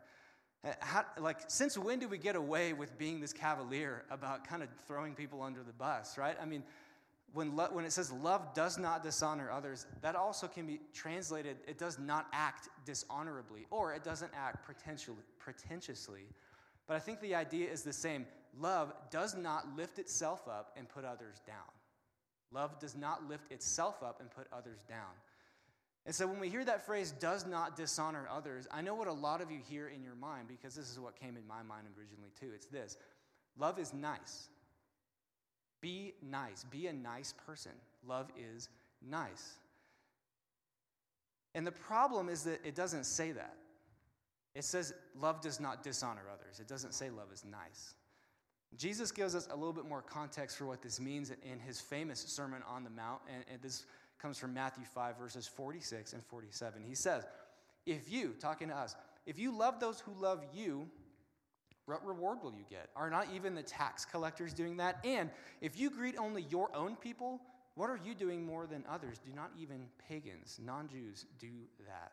Uh, 0.65 0.71
how, 0.81 1.05
like 1.19 1.39
since 1.49 1.77
when 1.77 1.99
do 1.99 2.09
we 2.09 2.19
get 2.19 2.37
away 2.37 2.73
with 2.73 2.97
being 2.97 3.21
this 3.21 3.33
cavalier 3.33 4.05
about 4.11 4.47
kind 4.47 4.63
of 4.63 4.69
throwing 4.87 5.15
people 5.15 5.43
under 5.43 5.63
the 5.63 5.73
bus, 5.73 6.17
right? 6.17 6.37
I 6.41 6.45
mean, 6.45 6.63
when, 7.33 7.57
lo- 7.57 7.69
when 7.73 7.85
it 7.85 7.93
says 7.93 8.13
love 8.13 8.55
does 8.55 8.79
not 8.79 9.03
dishonor 9.03 9.51
others, 9.51 9.87
that 10.03 10.15
also 10.17 10.47
can 10.47 10.67
be 10.67 10.81
translated, 10.93 11.57
it 11.67 11.79
does 11.79 11.99
not 11.99 12.27
act 12.33 12.69
dishonorably, 12.85 13.67
or 13.71 13.95
it 13.95 14.05
doesn't 14.05 14.33
act 14.37 14.65
pretentiously. 14.65 16.27
But 16.87 16.97
I 16.97 16.99
think 16.99 17.21
the 17.21 17.35
idea 17.35 17.71
is 17.71 17.83
the 17.83 17.93
same. 17.93 18.27
Love 18.59 18.93
does 19.11 19.35
not 19.35 19.77
lift 19.77 19.99
itself 19.99 20.47
up 20.49 20.77
and 20.77 20.89
put 20.89 21.05
others 21.05 21.41
down. 21.47 21.57
Love 22.51 22.79
does 22.79 22.95
not 22.95 23.27
lift 23.29 23.51
itself 23.51 24.03
up 24.03 24.21
and 24.21 24.31
put 24.31 24.47
others 24.53 24.83
down. 24.89 25.13
And 26.05 26.15
so 26.15 26.27
when 26.27 26.41
we 26.41 26.49
hear 26.49 26.65
that 26.65 26.85
phrase, 26.85 27.13
does 27.13 27.47
not 27.47 27.77
dishonor 27.77 28.27
others, 28.31 28.67
I 28.71 28.83
know 28.83 28.95
what 28.95 29.09
a 29.09 29.13
lot 29.13 29.41
of 29.41 29.51
you 29.51 29.61
hear 29.71 29.89
in 29.89 30.03
your 30.03 30.17
mind 30.17 30.49
because 30.49 30.75
this 30.75 30.91
is 30.91 30.99
what 30.99 31.19
came 31.19 31.37
in 31.37 31.47
my 31.47 31.63
mind 31.63 31.87
originally 31.97 32.31
too. 32.39 32.51
It's 32.55 32.67
this 32.67 32.97
love 33.57 33.79
is 33.79 33.95
nice. 33.95 34.49
Be 35.83 36.15
nice. 36.23 36.65
Be 36.65 36.87
a 36.87 36.93
nice 36.93 37.35
person. 37.47 37.73
Love 38.07 38.31
is 38.39 38.71
nice. 39.07 39.57
And 41.55 41.67
the 41.67 41.73
problem 41.73 42.31
is 42.31 42.45
that 42.45 42.61
it 42.65 42.75
doesn't 42.75 43.05
say 43.05 43.33
that. 43.33 43.57
It 44.55 44.65
says 44.65 44.95
love 45.21 45.43
does 45.43 45.61
not 45.61 45.83
dishonor 45.83 46.23
others. 46.33 46.61
It 46.61 46.69
doesn't 46.69 46.95
say 46.95 47.11
love 47.11 47.29
is 47.33 47.45
nice. 47.45 47.95
Jesus 48.79 49.11
gives 49.13 49.35
us 49.35 49.49
a 49.51 49.55
little 49.55 49.73
bit 49.73 49.87
more 49.87 50.03
context 50.03 50.57
for 50.57 50.65
what 50.65 50.81
this 50.81 50.99
means 50.99 51.31
in 51.31 51.59
his 51.59 51.81
famous 51.81 52.21
Sermon 52.21 52.63
on 52.67 52.85
the 52.85 52.91
Mount, 52.91 53.21
and, 53.29 53.61
this 53.61 53.85
comes 54.19 54.39
from 54.39 54.55
Matthew 54.55 54.85
5, 54.85 55.19
verses 55.19 55.47
46 55.47 56.15
and 56.15 56.25
47. 56.25 56.83
He 56.87 56.95
says, 56.95 57.25
If 57.85 58.11
you, 58.11 58.35
talking 58.41 58.69
to 58.69 58.75
us, 58.75 58.95
if 59.27 59.39
you 59.39 59.57
love 59.57 59.79
those 59.79 60.01
who 60.01 60.13
love 60.19 60.43
you, 60.55 60.89
what 61.87 62.05
reward 62.07 62.39
will 62.43 62.53
you 62.53 62.65
get? 62.71 62.91
Are 62.95 63.11
not 63.11 63.27
even 63.35 63.55
the 63.55 63.63
tax 63.63 64.05
collectors 64.05 64.55
doing 64.55 64.77
that? 64.77 64.99
And 65.05 65.31
if 65.61 65.79
you 65.79 65.91
greet 65.91 66.17
only 66.17 66.43
your 66.43 66.75
own 66.75 66.97
people, 66.97 67.41
what 67.75 67.91
are 67.91 67.99
you 68.05 68.15
doing 68.15 68.45
more 68.45 68.67
than 68.67 68.85
others? 68.89 69.19
Do 69.19 69.33
not 69.35 69.51
even 69.59 69.87
pagans, 70.09 70.61
non 70.63 70.89
Jews, 70.89 71.27
do 71.39 71.49
that. 71.87 72.13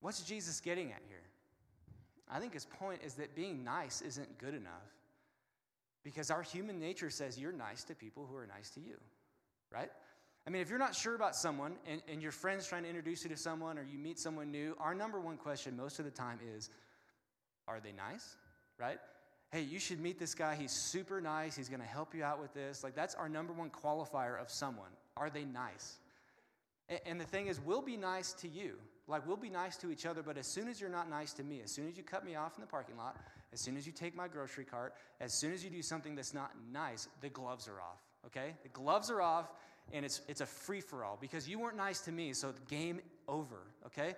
What's 0.00 0.22
Jesus 0.22 0.60
getting 0.60 0.92
at 0.92 1.02
here? 1.08 1.22
I 2.30 2.40
think 2.40 2.54
his 2.54 2.64
point 2.64 3.00
is 3.04 3.14
that 3.14 3.34
being 3.34 3.64
nice 3.64 4.00
isn't 4.00 4.38
good 4.38 4.54
enough 4.54 4.94
because 6.02 6.30
our 6.30 6.42
human 6.42 6.78
nature 6.78 7.10
says 7.10 7.38
you're 7.38 7.52
nice 7.52 7.84
to 7.84 7.94
people 7.94 8.26
who 8.30 8.36
are 8.36 8.46
nice 8.46 8.70
to 8.70 8.80
you, 8.80 8.96
right? 9.72 9.90
I 10.46 10.50
mean, 10.50 10.62
if 10.62 10.70
you're 10.70 10.78
not 10.78 10.94
sure 10.94 11.16
about 11.16 11.34
someone 11.34 11.74
and, 11.86 12.00
and 12.08 12.22
your 12.22 12.30
friend's 12.30 12.66
trying 12.66 12.84
to 12.84 12.88
introduce 12.88 13.24
you 13.24 13.30
to 13.30 13.36
someone 13.36 13.78
or 13.78 13.82
you 13.82 13.98
meet 13.98 14.18
someone 14.18 14.50
new, 14.52 14.76
our 14.78 14.94
number 14.94 15.20
one 15.20 15.36
question 15.36 15.76
most 15.76 15.98
of 15.98 16.04
the 16.04 16.10
time 16.10 16.38
is 16.56 16.70
Are 17.68 17.80
they 17.80 17.92
nice, 17.92 18.36
right? 18.78 18.98
Hey, 19.50 19.62
you 19.62 19.78
should 19.78 20.00
meet 20.00 20.18
this 20.18 20.34
guy. 20.34 20.56
He's 20.56 20.72
super 20.72 21.20
nice. 21.20 21.56
He's 21.56 21.68
going 21.68 21.80
to 21.80 21.86
help 21.86 22.14
you 22.14 22.24
out 22.24 22.40
with 22.40 22.52
this. 22.52 22.82
Like, 22.82 22.94
that's 22.94 23.14
our 23.14 23.28
number 23.28 23.52
one 23.52 23.70
qualifier 23.70 24.40
of 24.40 24.50
someone. 24.50 24.90
Are 25.16 25.30
they 25.30 25.44
nice? 25.44 25.98
And, 27.06 27.20
the 27.20 27.24
thing 27.24 27.46
is, 27.48 27.60
we'll 27.60 27.82
be 27.82 27.96
nice 27.96 28.32
to 28.34 28.48
you. 28.48 28.74
Like, 29.08 29.26
we'll 29.26 29.36
be 29.36 29.50
nice 29.50 29.76
to 29.78 29.90
each 29.90 30.04
other, 30.04 30.22
but 30.22 30.36
as 30.36 30.46
soon 30.46 30.68
as 30.68 30.80
you're 30.80 30.90
not 30.90 31.08
nice 31.08 31.32
to 31.34 31.44
me, 31.44 31.60
as 31.62 31.72
soon 31.72 31.88
as 31.88 31.96
you 31.96 32.02
cut 32.02 32.24
me 32.24 32.34
off 32.34 32.56
in 32.56 32.60
the 32.60 32.66
parking 32.66 32.96
lot, 32.96 33.16
as 33.52 33.60
soon 33.60 33.76
as 33.76 33.86
you 33.86 33.92
take 33.92 34.16
my 34.16 34.28
grocery 34.28 34.64
cart, 34.64 34.94
as 35.20 35.32
soon 35.32 35.52
as 35.52 35.64
you 35.64 35.70
do 35.70 35.82
something 35.82 36.14
that's 36.14 36.34
not 36.34 36.50
nice, 36.72 37.08
the 37.20 37.28
gloves 37.28 37.68
are 37.68 37.80
off, 37.80 38.02
okay? 38.26 38.54
The 38.62 38.68
gloves 38.70 39.10
are 39.10 39.22
off, 39.22 39.52
and 39.92 40.04
it's, 40.04 40.22
it's 40.28 40.40
a 40.40 40.46
free 40.46 40.80
for 40.80 41.04
all 41.04 41.16
because 41.20 41.48
you 41.48 41.58
weren't 41.58 41.76
nice 41.76 42.00
to 42.00 42.12
me, 42.12 42.32
so 42.32 42.52
game 42.68 43.00
over, 43.28 43.58
okay? 43.86 44.14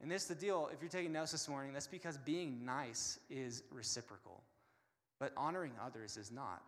And 0.00 0.10
this 0.10 0.22
is 0.22 0.28
the 0.28 0.34
deal, 0.34 0.70
if 0.72 0.80
you're 0.80 0.90
taking 0.90 1.12
notes 1.12 1.32
this 1.32 1.48
morning, 1.48 1.72
that's 1.72 1.88
because 1.88 2.16
being 2.18 2.64
nice 2.64 3.18
is 3.28 3.64
reciprocal, 3.72 4.42
but 5.18 5.32
honoring 5.36 5.72
others 5.84 6.16
is 6.16 6.30
not. 6.30 6.62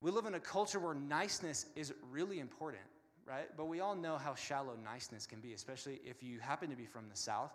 We 0.00 0.10
live 0.10 0.26
in 0.26 0.34
a 0.34 0.40
culture 0.40 0.80
where 0.80 0.94
niceness 0.94 1.66
is 1.76 1.92
really 2.10 2.40
important 2.40 2.84
right? 3.26 3.48
But 3.56 3.66
we 3.66 3.80
all 3.80 3.94
know 3.94 4.16
how 4.16 4.34
shallow 4.34 4.74
niceness 4.82 5.26
can 5.26 5.40
be, 5.40 5.52
especially 5.52 6.00
if 6.04 6.22
you 6.22 6.38
happen 6.38 6.70
to 6.70 6.76
be 6.76 6.86
from 6.86 7.08
the 7.10 7.16
South. 7.16 7.52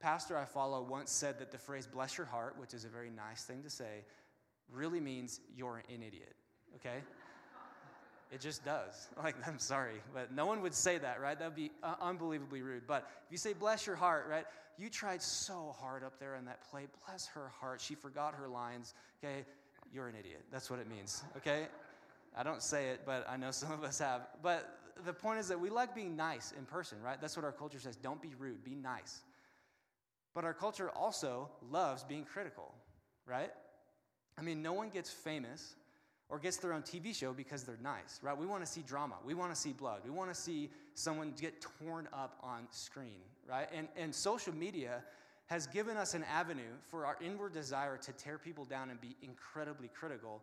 Pastor 0.00 0.36
I 0.36 0.44
follow 0.44 0.82
once 0.82 1.10
said 1.10 1.38
that 1.38 1.50
the 1.50 1.58
phrase 1.58 1.86
bless 1.86 2.16
your 2.16 2.26
heart, 2.26 2.56
which 2.58 2.74
is 2.74 2.84
a 2.84 2.88
very 2.88 3.10
nice 3.10 3.44
thing 3.44 3.62
to 3.62 3.70
say, 3.70 4.04
really 4.70 5.00
means 5.00 5.40
you're 5.56 5.82
an 5.88 6.02
idiot, 6.02 6.34
okay? 6.76 6.98
It 8.30 8.40
just 8.40 8.64
does. 8.64 9.08
Like, 9.22 9.36
I'm 9.46 9.58
sorry, 9.58 10.00
but 10.14 10.32
no 10.32 10.46
one 10.46 10.62
would 10.62 10.74
say 10.74 10.98
that, 10.98 11.20
right? 11.20 11.38
That 11.38 11.46
would 11.46 11.56
be 11.56 11.70
uh, 11.82 11.94
unbelievably 12.00 12.62
rude. 12.62 12.86
But 12.86 13.08
if 13.26 13.32
you 13.32 13.38
say, 13.38 13.52
bless 13.52 13.86
your 13.86 13.96
heart, 13.96 14.26
right? 14.28 14.44
You 14.78 14.90
tried 14.90 15.22
so 15.22 15.74
hard 15.80 16.04
up 16.04 16.18
there 16.20 16.34
in 16.36 16.44
that 16.44 16.68
play. 16.70 16.86
Bless 17.06 17.26
her 17.28 17.50
heart. 17.60 17.80
She 17.80 17.94
forgot 17.94 18.34
her 18.34 18.48
lines, 18.48 18.94
okay? 19.22 19.44
You're 19.92 20.08
an 20.08 20.14
idiot. 20.18 20.44
That's 20.52 20.70
what 20.70 20.78
it 20.80 20.88
means, 20.88 21.24
okay? 21.36 21.66
I 22.36 22.42
don't 22.42 22.62
say 22.62 22.88
it, 22.88 23.00
but 23.06 23.26
I 23.28 23.36
know 23.36 23.50
some 23.52 23.72
of 23.72 23.82
us 23.84 23.98
have. 23.98 24.26
But 24.42 24.78
the 25.04 25.12
point 25.12 25.38
is 25.38 25.48
that 25.48 25.58
we 25.58 25.70
like 25.70 25.94
being 25.94 26.16
nice 26.16 26.52
in 26.56 26.64
person, 26.66 26.98
right? 27.02 27.20
That's 27.20 27.36
what 27.36 27.44
our 27.44 27.52
culture 27.52 27.80
says. 27.80 27.96
Don't 27.96 28.20
be 28.20 28.32
rude, 28.38 28.62
be 28.64 28.74
nice. 28.74 29.22
But 30.34 30.44
our 30.44 30.54
culture 30.54 30.90
also 30.90 31.48
loves 31.70 32.04
being 32.04 32.24
critical, 32.24 32.74
right? 33.24 33.50
I 34.38 34.42
mean, 34.42 34.60
no 34.60 34.74
one 34.74 34.90
gets 34.90 35.10
famous 35.10 35.74
or 36.28 36.38
gets 36.38 36.56
their 36.56 36.72
own 36.72 36.82
TV 36.82 37.14
show 37.14 37.32
because 37.32 37.62
they're 37.62 37.78
nice, 37.82 38.18
right? 38.22 38.36
We 38.36 38.46
want 38.46 38.64
to 38.64 38.70
see 38.70 38.82
drama. 38.82 39.14
We 39.24 39.34
want 39.34 39.54
to 39.54 39.60
see 39.60 39.72
blood. 39.72 40.00
We 40.04 40.10
want 40.10 40.28
to 40.28 40.34
see 40.34 40.70
someone 40.94 41.32
get 41.40 41.60
torn 41.60 42.08
up 42.12 42.38
on 42.42 42.66
screen, 42.70 43.20
right? 43.48 43.68
And, 43.72 43.88
and 43.96 44.14
social 44.14 44.54
media 44.54 45.02
has 45.46 45.66
given 45.68 45.96
us 45.96 46.14
an 46.14 46.24
avenue 46.24 46.74
for 46.88 47.06
our 47.06 47.16
inward 47.20 47.52
desire 47.52 47.96
to 47.98 48.12
tear 48.12 48.38
people 48.38 48.64
down 48.64 48.90
and 48.90 49.00
be 49.00 49.14
incredibly 49.22 49.88
critical, 49.88 50.42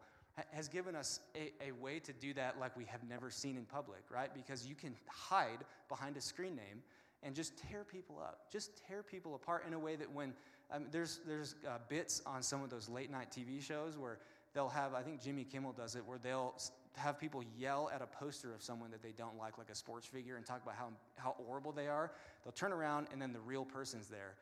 has 0.51 0.69
given 0.69 0.95
us 0.95 1.19
a, 1.35 1.51
a 1.67 1.71
way 1.73 1.99
to 1.99 2.13
do 2.13 2.33
that 2.33 2.57
like 2.59 2.75
we 2.77 2.85
have 2.85 3.01
never 3.07 3.29
seen 3.29 3.57
in 3.57 3.65
public, 3.65 3.99
right? 4.09 4.33
Because 4.33 4.65
you 4.65 4.75
can 4.75 4.95
hide 5.07 5.65
behind 5.89 6.15
a 6.15 6.21
screen 6.21 6.55
name 6.55 6.81
and 7.21 7.35
just 7.35 7.57
tear 7.57 7.83
people 7.83 8.19
up, 8.19 8.51
just 8.51 8.81
tear 8.87 9.03
people 9.03 9.35
apart 9.35 9.65
in 9.67 9.73
a 9.73 9.79
way 9.79 9.97
that 9.97 10.11
when 10.11 10.33
um, 10.71 10.85
there's, 10.91 11.19
there's 11.27 11.55
uh, 11.67 11.77
bits 11.89 12.21
on 12.25 12.41
some 12.41 12.63
of 12.63 12.69
those 12.69 12.89
late 12.89 13.11
night 13.11 13.27
TV 13.29 13.61
shows 13.61 13.97
where 13.97 14.19
they'll 14.53 14.69
have, 14.69 14.93
I 14.93 15.01
think 15.01 15.21
Jimmy 15.21 15.43
Kimmel 15.43 15.73
does 15.73 15.95
it, 15.95 16.05
where 16.05 16.17
they'll 16.17 16.53
have 16.95 17.19
people 17.19 17.43
yell 17.57 17.89
at 17.93 18.01
a 18.01 18.05
poster 18.05 18.53
of 18.53 18.61
someone 18.61 18.91
that 18.91 19.01
they 19.01 19.11
don't 19.11 19.37
like, 19.37 19.57
like 19.57 19.69
a 19.69 19.75
sports 19.75 20.05
figure, 20.05 20.37
and 20.37 20.45
talk 20.45 20.61
about 20.61 20.75
how, 20.75 20.89
how 21.17 21.35
horrible 21.45 21.71
they 21.71 21.87
are. 21.87 22.11
They'll 22.43 22.53
turn 22.53 22.71
around, 22.71 23.07
and 23.11 23.21
then 23.21 23.33
the 23.33 23.39
real 23.39 23.65
person's 23.65 24.07
there. 24.07 24.35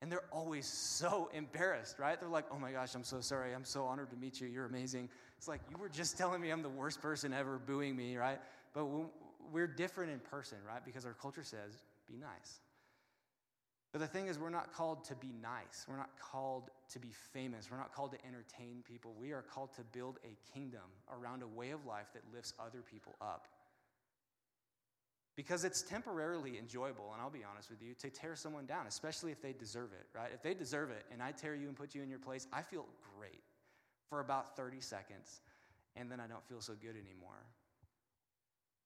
And 0.00 0.12
they're 0.12 0.26
always 0.30 0.66
so 0.66 1.30
embarrassed, 1.34 1.98
right? 1.98 2.18
They're 2.20 2.28
like, 2.28 2.46
oh 2.52 2.58
my 2.58 2.72
gosh, 2.72 2.94
I'm 2.94 3.04
so 3.04 3.20
sorry. 3.20 3.54
I'm 3.54 3.64
so 3.64 3.84
honored 3.84 4.10
to 4.10 4.16
meet 4.16 4.40
you. 4.40 4.46
You're 4.46 4.66
amazing. 4.66 5.08
It's 5.36 5.48
like, 5.48 5.60
you 5.70 5.76
were 5.76 5.88
just 5.88 6.18
telling 6.18 6.40
me 6.40 6.50
I'm 6.50 6.62
the 6.62 6.68
worst 6.68 7.00
person 7.00 7.32
ever, 7.32 7.58
booing 7.58 7.96
me, 7.96 8.16
right? 8.16 8.38
But 8.74 8.86
we're 9.50 9.66
different 9.66 10.12
in 10.12 10.20
person, 10.20 10.58
right? 10.66 10.84
Because 10.84 11.06
our 11.06 11.14
culture 11.14 11.42
says, 11.42 11.72
be 12.06 12.16
nice. 12.16 12.60
But 13.92 14.00
the 14.00 14.06
thing 14.06 14.26
is, 14.26 14.38
we're 14.38 14.50
not 14.50 14.72
called 14.74 15.04
to 15.06 15.14
be 15.14 15.32
nice. 15.40 15.86
We're 15.88 15.96
not 15.96 16.10
called 16.20 16.70
to 16.92 16.98
be 16.98 17.08
famous. 17.32 17.70
We're 17.70 17.78
not 17.78 17.94
called 17.94 18.12
to 18.12 18.18
entertain 18.26 18.84
people. 18.86 19.14
We 19.18 19.32
are 19.32 19.42
called 19.42 19.72
to 19.76 19.82
build 19.82 20.18
a 20.24 20.36
kingdom 20.52 20.82
around 21.10 21.42
a 21.42 21.46
way 21.46 21.70
of 21.70 21.86
life 21.86 22.06
that 22.12 22.22
lifts 22.34 22.52
other 22.60 22.82
people 22.82 23.16
up. 23.22 23.48
Because 25.36 25.64
it's 25.64 25.82
temporarily 25.82 26.58
enjoyable, 26.58 27.12
and 27.12 27.22
I'll 27.22 27.30
be 27.30 27.44
honest 27.48 27.70
with 27.70 27.80
you, 27.80 27.94
to 28.00 28.10
tear 28.10 28.34
someone 28.34 28.66
down, 28.66 28.86
especially 28.88 29.30
if 29.30 29.40
they 29.40 29.52
deserve 29.52 29.92
it, 29.92 30.06
right? 30.12 30.30
If 30.34 30.42
they 30.42 30.52
deserve 30.52 30.90
it 30.90 31.04
and 31.12 31.22
I 31.22 31.30
tear 31.30 31.54
you 31.54 31.68
and 31.68 31.76
put 31.76 31.94
you 31.94 32.02
in 32.02 32.10
your 32.10 32.18
place, 32.18 32.48
I 32.52 32.62
feel 32.62 32.84
great 33.16 33.44
for 34.10 34.20
about 34.20 34.56
30 34.56 34.80
seconds, 34.80 35.40
and 35.94 36.10
then 36.10 36.18
I 36.18 36.26
don't 36.26 36.44
feel 36.48 36.60
so 36.60 36.72
good 36.74 36.96
anymore. 36.96 37.46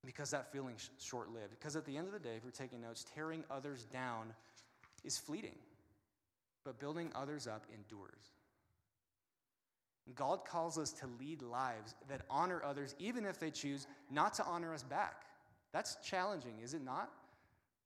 Because 0.05 0.31
that 0.33 0.53
feeling's 0.53 0.91
short 0.99 1.33
lived. 1.33 1.51
Because 1.59 1.75
at 1.75 1.87
the 1.87 1.97
end 1.97 2.07
of 2.07 2.13
the 2.13 2.19
day, 2.19 2.35
if 2.37 2.43
you're 2.43 2.53
taking 2.53 2.83
notes, 2.83 3.07
tearing 3.15 3.45
others 3.51 3.87
down 3.87 4.35
is 5.05 5.19
fleeting, 5.19 5.57
but 6.65 6.79
building 6.79 7.11
others 7.15 7.47
up 7.47 7.67
endures. 7.73 8.33
God 10.15 10.45
calls 10.45 10.79
us 10.79 10.93
to 10.93 11.07
lead 11.21 11.43
lives 11.43 11.95
that 12.09 12.23
honor 12.29 12.61
others, 12.65 12.95
even 12.99 13.25
if 13.25 13.39
they 13.39 13.51
choose 13.51 13.87
not 14.11 14.35
to 14.35 14.45
honor 14.45 14.75
us 14.75 14.83
back. 14.83 15.23
That's 15.73 15.97
challenging, 16.05 16.59
is 16.63 16.75
it 16.75 16.85
not? 16.85 17.11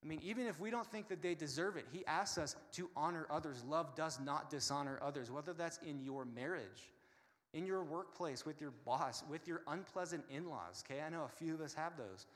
I 0.02 0.08
mean, 0.08 0.20
even 0.22 0.46
if 0.46 0.60
we 0.60 0.70
don't 0.70 0.86
think 0.86 1.08
that 1.08 1.22
they 1.22 1.34
deserve 1.34 1.76
it, 1.76 1.86
He 1.92 2.04
asks 2.06 2.38
us 2.38 2.56
to 2.72 2.88
honor 2.96 3.26
others. 3.30 3.62
Love 3.64 3.94
does 3.94 4.18
not 4.20 4.50
dishonor 4.50 4.98
others, 5.02 5.30
whether 5.30 5.52
that's 5.52 5.78
in 5.78 6.02
your 6.02 6.24
marriage, 6.24 6.90
in 7.52 7.66
your 7.66 7.84
workplace, 7.84 8.46
with 8.46 8.60
your 8.60 8.72
boss, 8.84 9.22
with 9.28 9.46
your 9.46 9.62
unpleasant 9.66 10.24
in 10.30 10.48
laws. 10.48 10.84
Okay, 10.88 11.00
I 11.02 11.08
know 11.10 11.24
a 11.24 11.28
few 11.28 11.54
of 11.54 11.60
us 11.60 11.74
have 11.74 11.96
those. 11.96 12.26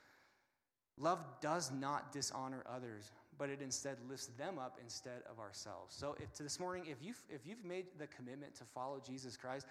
Love 0.97 1.25
does 1.41 1.71
not 1.71 2.11
dishonor 2.11 2.63
others, 2.69 3.11
but 3.41 3.49
it 3.49 3.59
instead 3.59 3.97
lifts 4.07 4.27
them 4.37 4.59
up 4.59 4.77
instead 4.83 5.23
of 5.27 5.39
ourselves. 5.39 5.95
So 5.95 6.15
if 6.21 6.37
this 6.37 6.59
morning, 6.59 6.85
if 6.87 6.97
you've, 7.01 7.19
if 7.27 7.41
you've 7.43 7.65
made 7.65 7.87
the 7.97 8.05
commitment 8.05 8.53
to 8.57 8.63
follow 8.65 9.01
Jesus 9.03 9.35
Christ, 9.35 9.65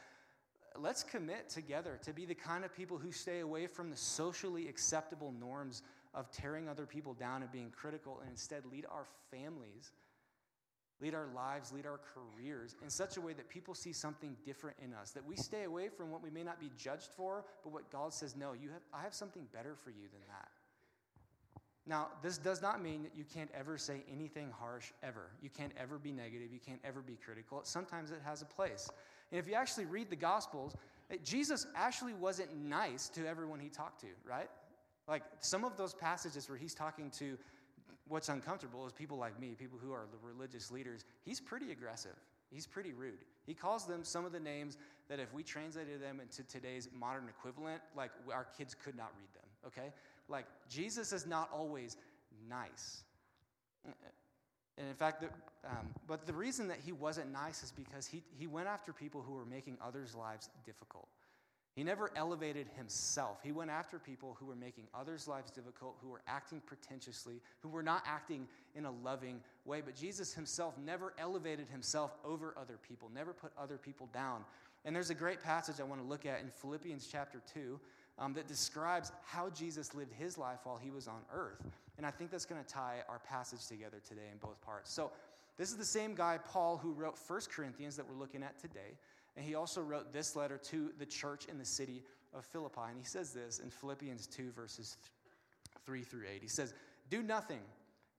let's 0.77 1.05
commit 1.05 1.49
together 1.49 1.97
to 2.03 2.13
be 2.13 2.27
the 2.27 2.35
kind 2.35 2.65
of 2.65 2.75
people 2.75 2.99
who 2.99 3.13
stay 3.13 3.39
away 3.39 3.69
from 3.69 3.89
the 3.89 3.97
socially 3.97 4.67
acceptable 4.67 5.33
norms 5.39 5.85
of 6.15 6.33
tearing 6.33 6.69
other 6.69 6.85
people 6.85 7.15
down 7.15 7.43
and 7.43 7.53
being 7.53 7.71
critical 7.71 8.19
and 8.23 8.29
instead 8.29 8.65
lead 8.73 8.87
our 8.91 9.07
families 9.31 9.93
lead 11.01 11.15
our 11.15 11.29
lives, 11.35 11.73
lead 11.73 11.87
our 11.87 11.99
careers 12.15 12.77
in 12.83 12.91
such 12.91 13.17
a 13.17 13.21
way 13.23 13.33
that 13.33 13.49
people 13.49 13.75
see 13.75 13.91
something 13.91 14.37
different 14.45 14.77
in 14.85 14.93
us, 14.93 15.13
that 15.13 15.25
we 15.25 15.35
stay 15.35 15.65
away 15.65 15.89
from 15.89 16.11
what 16.11 16.23
we 16.23 16.29
may 16.29 16.43
not 16.43 16.61
be 16.61 16.71
judged 16.77 17.09
for, 17.17 17.43
but 17.65 17.73
what 17.73 17.91
God 17.91 18.13
says, 18.13 18.37
no, 18.37 18.53
you 18.53 18.69
have, 18.69 18.83
I 18.93 19.01
have 19.01 19.15
something 19.15 19.47
better 19.51 19.75
for 19.83 19.89
you 19.89 20.09
than 20.13 20.21
that. 20.29 20.49
Now, 21.91 22.07
this 22.23 22.39
does 22.39 22.63
not 22.63 22.81
mean 22.81 23.03
that 23.03 23.17
you 23.17 23.25
can't 23.25 23.51
ever 23.53 23.77
say 23.77 24.05
anything 24.11 24.53
harsh 24.57 24.93
ever. 25.03 25.33
You 25.43 25.51
can't 25.51 25.73
ever 25.77 25.99
be 25.99 26.13
negative. 26.13 26.53
You 26.53 26.61
can't 26.65 26.79
ever 26.85 27.01
be 27.01 27.17
critical. 27.17 27.63
Sometimes 27.65 28.13
it 28.13 28.21
has 28.25 28.43
a 28.43 28.45
place. 28.45 28.89
And 29.33 29.41
if 29.41 29.49
you 29.49 29.55
actually 29.55 29.87
read 29.87 30.09
the 30.09 30.15
Gospels, 30.15 30.77
eh, 31.11 31.17
Jesus 31.25 31.67
actually 31.75 32.15
wasn't 32.15 32.57
nice 32.57 33.09
to 33.09 33.27
everyone 33.27 33.59
he 33.59 33.69
talked 33.69 34.03
to, 34.03 34.07
right? 34.25 34.49
Like 35.09 35.25
some 35.41 35.65
of 35.65 35.77
those 35.77 35.93
passages 35.93 36.49
where 36.49 36.57
he's 36.57 36.75
talking 36.75 37.11
to 37.19 37.37
what's 38.07 38.29
uncomfortable 38.29 38.87
is 38.87 38.93
people 38.93 39.19
like 39.19 39.41
me, 39.41 39.57
people 39.59 39.79
who 39.83 39.91
are 39.93 40.07
the 40.13 40.19
religious 40.25 40.71
leaders, 40.71 41.05
he's 41.25 41.41
pretty 41.41 41.73
aggressive. 41.73 42.15
He's 42.53 42.67
pretty 42.67 42.93
rude. 42.93 43.25
He 43.47 43.55
calls 43.55 43.85
them 43.85 44.05
some 44.05 44.25
of 44.25 44.31
the 44.31 44.39
names 44.39 44.79
that 45.09 45.19
if 45.19 45.35
we 45.35 45.43
translated 45.43 46.01
them 46.01 46.21
into 46.21 46.45
today's 46.45 46.89
modern 46.97 47.29
equivalent, 47.29 47.83
like 47.97 48.13
our 48.33 48.47
kids 48.57 48.77
could 48.77 48.97
not 48.97 49.11
read 49.19 49.29
them, 49.35 49.49
okay? 49.67 49.93
Like, 50.31 50.47
Jesus 50.69 51.13
is 51.13 51.27
not 51.27 51.51
always 51.53 51.97
nice. 52.49 53.03
And 54.79 54.89
in 54.89 54.95
fact, 54.95 55.21
the, 55.21 55.29
um, 55.69 55.89
but 56.07 56.27
the 56.27 56.33
reason 56.33 56.69
that 56.69 56.79
he 56.85 56.93
wasn't 56.93 57.31
nice 57.33 57.63
is 57.63 57.73
because 57.73 58.07
he, 58.07 58.23
he 58.39 58.47
went 58.47 58.69
after 58.69 58.93
people 58.93 59.21
who 59.21 59.35
were 59.35 59.45
making 59.45 59.77
others' 59.85 60.15
lives 60.15 60.49
difficult. 60.65 61.09
He 61.75 61.85
never 61.85 62.11
elevated 62.17 62.67
himself. 62.77 63.39
He 63.45 63.53
went 63.53 63.71
after 63.71 63.99
people 63.99 64.37
who 64.41 64.47
were 64.47 64.57
making 64.57 64.85
others' 64.95 65.29
lives 65.29 65.51
difficult, 65.51 65.97
who 66.03 66.09
were 66.09 66.23
acting 66.27 66.61
pretentiously, 66.67 67.41
who 67.61 67.69
were 67.69 67.83
not 67.83 68.03
acting 68.07 68.49
in 68.75 68.87
a 68.87 68.91
loving 68.91 69.41
way. 69.65 69.81
But 69.81 69.95
Jesus 69.95 70.33
himself 70.33 70.75
never 70.85 71.15
elevated 71.19 71.69
himself 71.69 72.17
over 72.25 72.55
other 72.59 72.79
people, 72.89 73.11
never 73.15 73.33
put 73.33 73.53
other 73.59 73.77
people 73.77 74.09
down. 74.13 74.45
And 74.85 74.97
there's 74.97 75.11
a 75.11 75.15
great 75.15 75.43
passage 75.43 75.79
I 75.79 75.85
want 75.85 76.01
to 76.01 76.09
look 76.09 76.27
at 76.27 76.41
in 76.41 76.49
Philippians 76.49 77.07
chapter 77.11 77.41
2 77.53 77.79
um, 78.19 78.35
that 78.35 78.47
describes 78.47 79.13
how 79.25 79.51
Jesus 79.51 79.95
lived 79.95 80.13
his 80.13 80.37
life 80.37 80.61
while 80.65 80.77
he 80.77 80.91
was 80.91 81.09
on 81.09 81.21
earth. 81.33 81.63
And 81.97 82.07
I 82.07 82.11
think 82.11 82.31
that's 82.31 82.45
going 82.45 82.63
to 82.63 82.69
tie 82.69 83.03
our 83.09 83.19
passage 83.19 83.67
together 83.67 83.99
today 84.07 84.29
in 84.33 84.39
both 84.39 84.61
parts. 84.61 84.93
So, 84.93 85.11
this 85.59 85.71
is 85.71 85.77
the 85.77 85.85
same 85.85 86.15
guy, 86.15 86.39
Paul, 86.39 86.79
who 86.79 86.93
wrote 86.93 87.19
1 87.27 87.41
Corinthians 87.55 87.95
that 87.97 88.09
we're 88.09 88.19
looking 88.19 88.43
at 88.43 88.59
today. 88.59 88.97
And 89.37 89.45
he 89.45 89.55
also 89.55 89.83
wrote 89.83 90.11
this 90.11 90.35
letter 90.35 90.57
to 90.57 90.91
the 90.99 91.05
church 91.05 91.45
in 91.47 91.59
the 91.59 91.67
city 91.67 92.03
of 92.33 92.47
Philippi. 92.47 92.81
And 92.89 92.97
he 92.97 93.05
says 93.05 93.35
this 93.35 93.59
in 93.59 93.69
Philippians 93.69 94.27
2, 94.27 94.53
verses 94.53 94.97
3 95.85 96.03
through 96.03 96.23
8. 96.35 96.41
He 96.41 96.49
says, 96.49 96.73
Do 97.11 97.23
nothing 97.23 97.61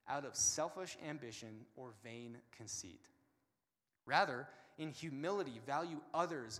out 0.07 0.25
of 0.25 0.35
selfish 0.35 0.97
ambition 1.07 1.65
or 1.75 1.93
vain 2.03 2.37
conceit. 2.55 3.01
Rather, 4.05 4.47
in 4.77 4.91
humility, 4.91 5.59
value 5.65 5.99
others 6.13 6.59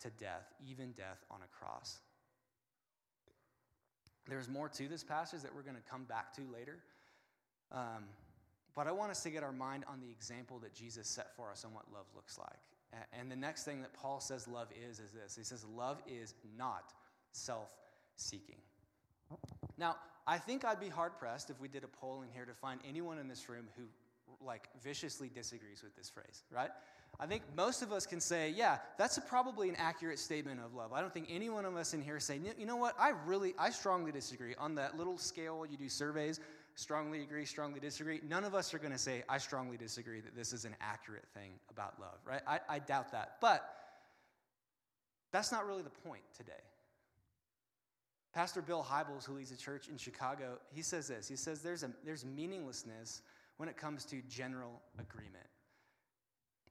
to 0.00 0.10
death, 0.10 0.52
even 0.66 0.92
death 0.92 1.24
on 1.30 1.40
a 1.42 1.48
cross. 1.58 1.98
There's 4.28 4.48
more 4.48 4.68
to 4.68 4.88
this 4.88 5.02
passage 5.02 5.42
that 5.42 5.54
we're 5.54 5.62
going 5.62 5.76
to 5.76 5.90
come 5.90 6.04
back 6.04 6.34
to 6.34 6.42
later. 6.52 6.78
Um, 7.72 8.04
but 8.74 8.86
I 8.86 8.92
want 8.92 9.10
us 9.10 9.22
to 9.22 9.30
get 9.30 9.42
our 9.42 9.52
mind 9.52 9.84
on 9.88 10.00
the 10.00 10.10
example 10.10 10.58
that 10.60 10.74
Jesus 10.74 11.08
set 11.08 11.34
for 11.34 11.50
us 11.50 11.64
on 11.64 11.72
what 11.72 11.84
love 11.92 12.06
looks 12.14 12.38
like. 12.38 13.02
And 13.12 13.30
the 13.30 13.36
next 13.36 13.64
thing 13.64 13.82
that 13.82 13.92
Paul 13.92 14.20
says 14.20 14.48
love 14.48 14.68
is, 14.88 14.98
is 14.98 15.10
this 15.12 15.36
He 15.36 15.44
says, 15.44 15.64
Love 15.64 16.00
is 16.06 16.34
not 16.56 16.92
self 17.32 17.68
seeking. 18.16 18.56
Now, 19.76 19.96
I 20.26 20.38
think 20.38 20.64
I'd 20.64 20.80
be 20.80 20.88
hard 20.88 21.18
pressed 21.18 21.50
if 21.50 21.60
we 21.60 21.68
did 21.68 21.84
a 21.84 21.88
poll 21.88 22.22
in 22.22 22.28
here 22.30 22.44
to 22.44 22.54
find 22.54 22.80
anyone 22.86 23.18
in 23.18 23.28
this 23.28 23.48
room 23.48 23.68
who 23.76 23.84
like 24.44 24.68
viciously 24.82 25.28
disagrees 25.28 25.82
with 25.82 25.96
this 25.96 26.08
phrase, 26.08 26.44
right? 26.50 26.70
I 27.20 27.26
think 27.26 27.42
most 27.56 27.82
of 27.82 27.92
us 27.92 28.06
can 28.06 28.20
say, 28.20 28.54
yeah, 28.56 28.78
that's 28.96 29.18
probably 29.28 29.68
an 29.68 29.76
accurate 29.76 30.20
statement 30.20 30.60
of 30.64 30.74
love. 30.74 30.92
I 30.92 31.00
don't 31.00 31.12
think 31.12 31.26
any 31.28 31.50
one 31.50 31.64
of 31.64 31.76
us 31.76 31.92
in 31.92 32.00
here 32.00 32.20
say, 32.20 32.38
you 32.56 32.64
know 32.64 32.76
what, 32.76 32.94
I 32.98 33.12
really, 33.26 33.54
I 33.58 33.70
strongly 33.70 34.12
disagree. 34.12 34.54
On 34.56 34.76
that 34.76 34.96
little 34.96 35.18
scale 35.18 35.66
you 35.68 35.76
do 35.76 35.88
surveys, 35.88 36.38
strongly 36.76 37.22
agree, 37.22 37.44
strongly 37.44 37.80
disagree. 37.80 38.20
None 38.28 38.44
of 38.44 38.54
us 38.54 38.72
are 38.72 38.78
going 38.78 38.92
to 38.92 38.98
say, 38.98 39.24
I 39.28 39.38
strongly 39.38 39.76
disagree 39.76 40.20
that 40.20 40.36
this 40.36 40.52
is 40.52 40.64
an 40.64 40.76
accurate 40.80 41.26
thing 41.34 41.50
about 41.70 41.98
love, 41.98 42.18
right? 42.24 42.42
I, 42.46 42.60
I 42.68 42.78
doubt 42.78 43.10
that. 43.10 43.38
But 43.40 43.68
that's 45.32 45.50
not 45.50 45.66
really 45.66 45.82
the 45.82 45.90
point 45.90 46.22
today. 46.36 46.52
Pastor 48.32 48.62
Bill 48.62 48.86
Hybels, 48.88 49.24
who 49.24 49.32
leads 49.32 49.50
a 49.50 49.56
church 49.56 49.88
in 49.88 49.96
Chicago, 49.96 50.58
he 50.72 50.82
says 50.82 51.08
this. 51.08 51.26
He 51.26 51.34
says 51.34 51.62
there's, 51.62 51.82
a, 51.82 51.90
there's 52.04 52.24
meaninglessness 52.24 53.22
when 53.56 53.68
it 53.68 53.76
comes 53.76 54.04
to 54.04 54.22
general 54.28 54.80
agreement. 55.00 55.46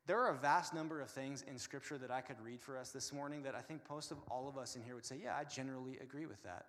There 0.08 0.22
are 0.22 0.30
a 0.30 0.38
vast 0.38 0.74
number 0.74 1.02
of 1.02 1.10
things 1.10 1.44
in 1.50 1.60
Scripture 1.60 1.98
that 1.98 2.12
I 2.12 2.22
could 2.22 2.40
read 2.42 2.62
for 2.62 2.78
us 2.78 2.92
this 2.92 3.12
morning 3.12 3.44
that 3.44 3.56
I 3.56 3.60
think 3.60 3.82
most 3.90 4.10
of 4.12 4.18
all 4.32 4.48
of 4.48 4.58
us 4.58 4.78
in 4.78 4.82
here 4.82 4.96
would 4.96 5.06
say, 5.06 5.18
yeah, 5.22 5.36
I 5.38 5.44
generally 5.44 5.98
agree 6.02 6.26
with 6.26 6.42
that. 6.44 6.68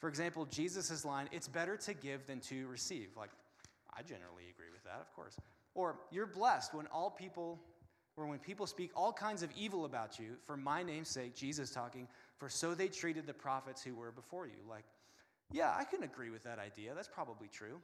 For 0.00 0.08
example, 0.08 0.44
Jesus' 0.46 1.04
line, 1.04 1.28
it's 1.30 1.46
better 1.46 1.76
to 1.76 1.94
give 1.94 2.26
than 2.26 2.40
to 2.40 2.66
receive. 2.66 3.10
Like, 3.16 3.30
I 3.96 4.02
generally 4.02 4.50
agree 4.52 4.72
with 4.72 4.82
that, 4.82 5.00
of 5.00 5.14
course. 5.14 5.36
Or, 5.74 6.00
you're 6.10 6.26
blessed 6.26 6.74
when 6.74 6.88
all 6.88 7.08
people, 7.08 7.60
or 8.16 8.26
when 8.26 8.40
people 8.40 8.66
speak 8.66 8.90
all 8.96 9.12
kinds 9.12 9.44
of 9.44 9.50
evil 9.56 9.84
about 9.84 10.18
you 10.18 10.32
for 10.44 10.56
my 10.56 10.82
name's 10.82 11.08
sake, 11.08 11.36
Jesus 11.36 11.70
talking, 11.70 12.08
for 12.36 12.48
so 12.48 12.74
they 12.74 12.88
treated 12.88 13.28
the 13.28 13.34
prophets 13.34 13.80
who 13.80 13.94
were 13.94 14.10
before 14.10 14.46
you. 14.46 14.58
Like, 14.68 14.84
yeah, 15.52 15.72
I 15.78 15.84
can 15.84 16.02
agree 16.02 16.30
with 16.30 16.42
that 16.42 16.58
idea. 16.58 16.94
That's 16.96 17.06
probably 17.06 17.46
true. 17.46 17.80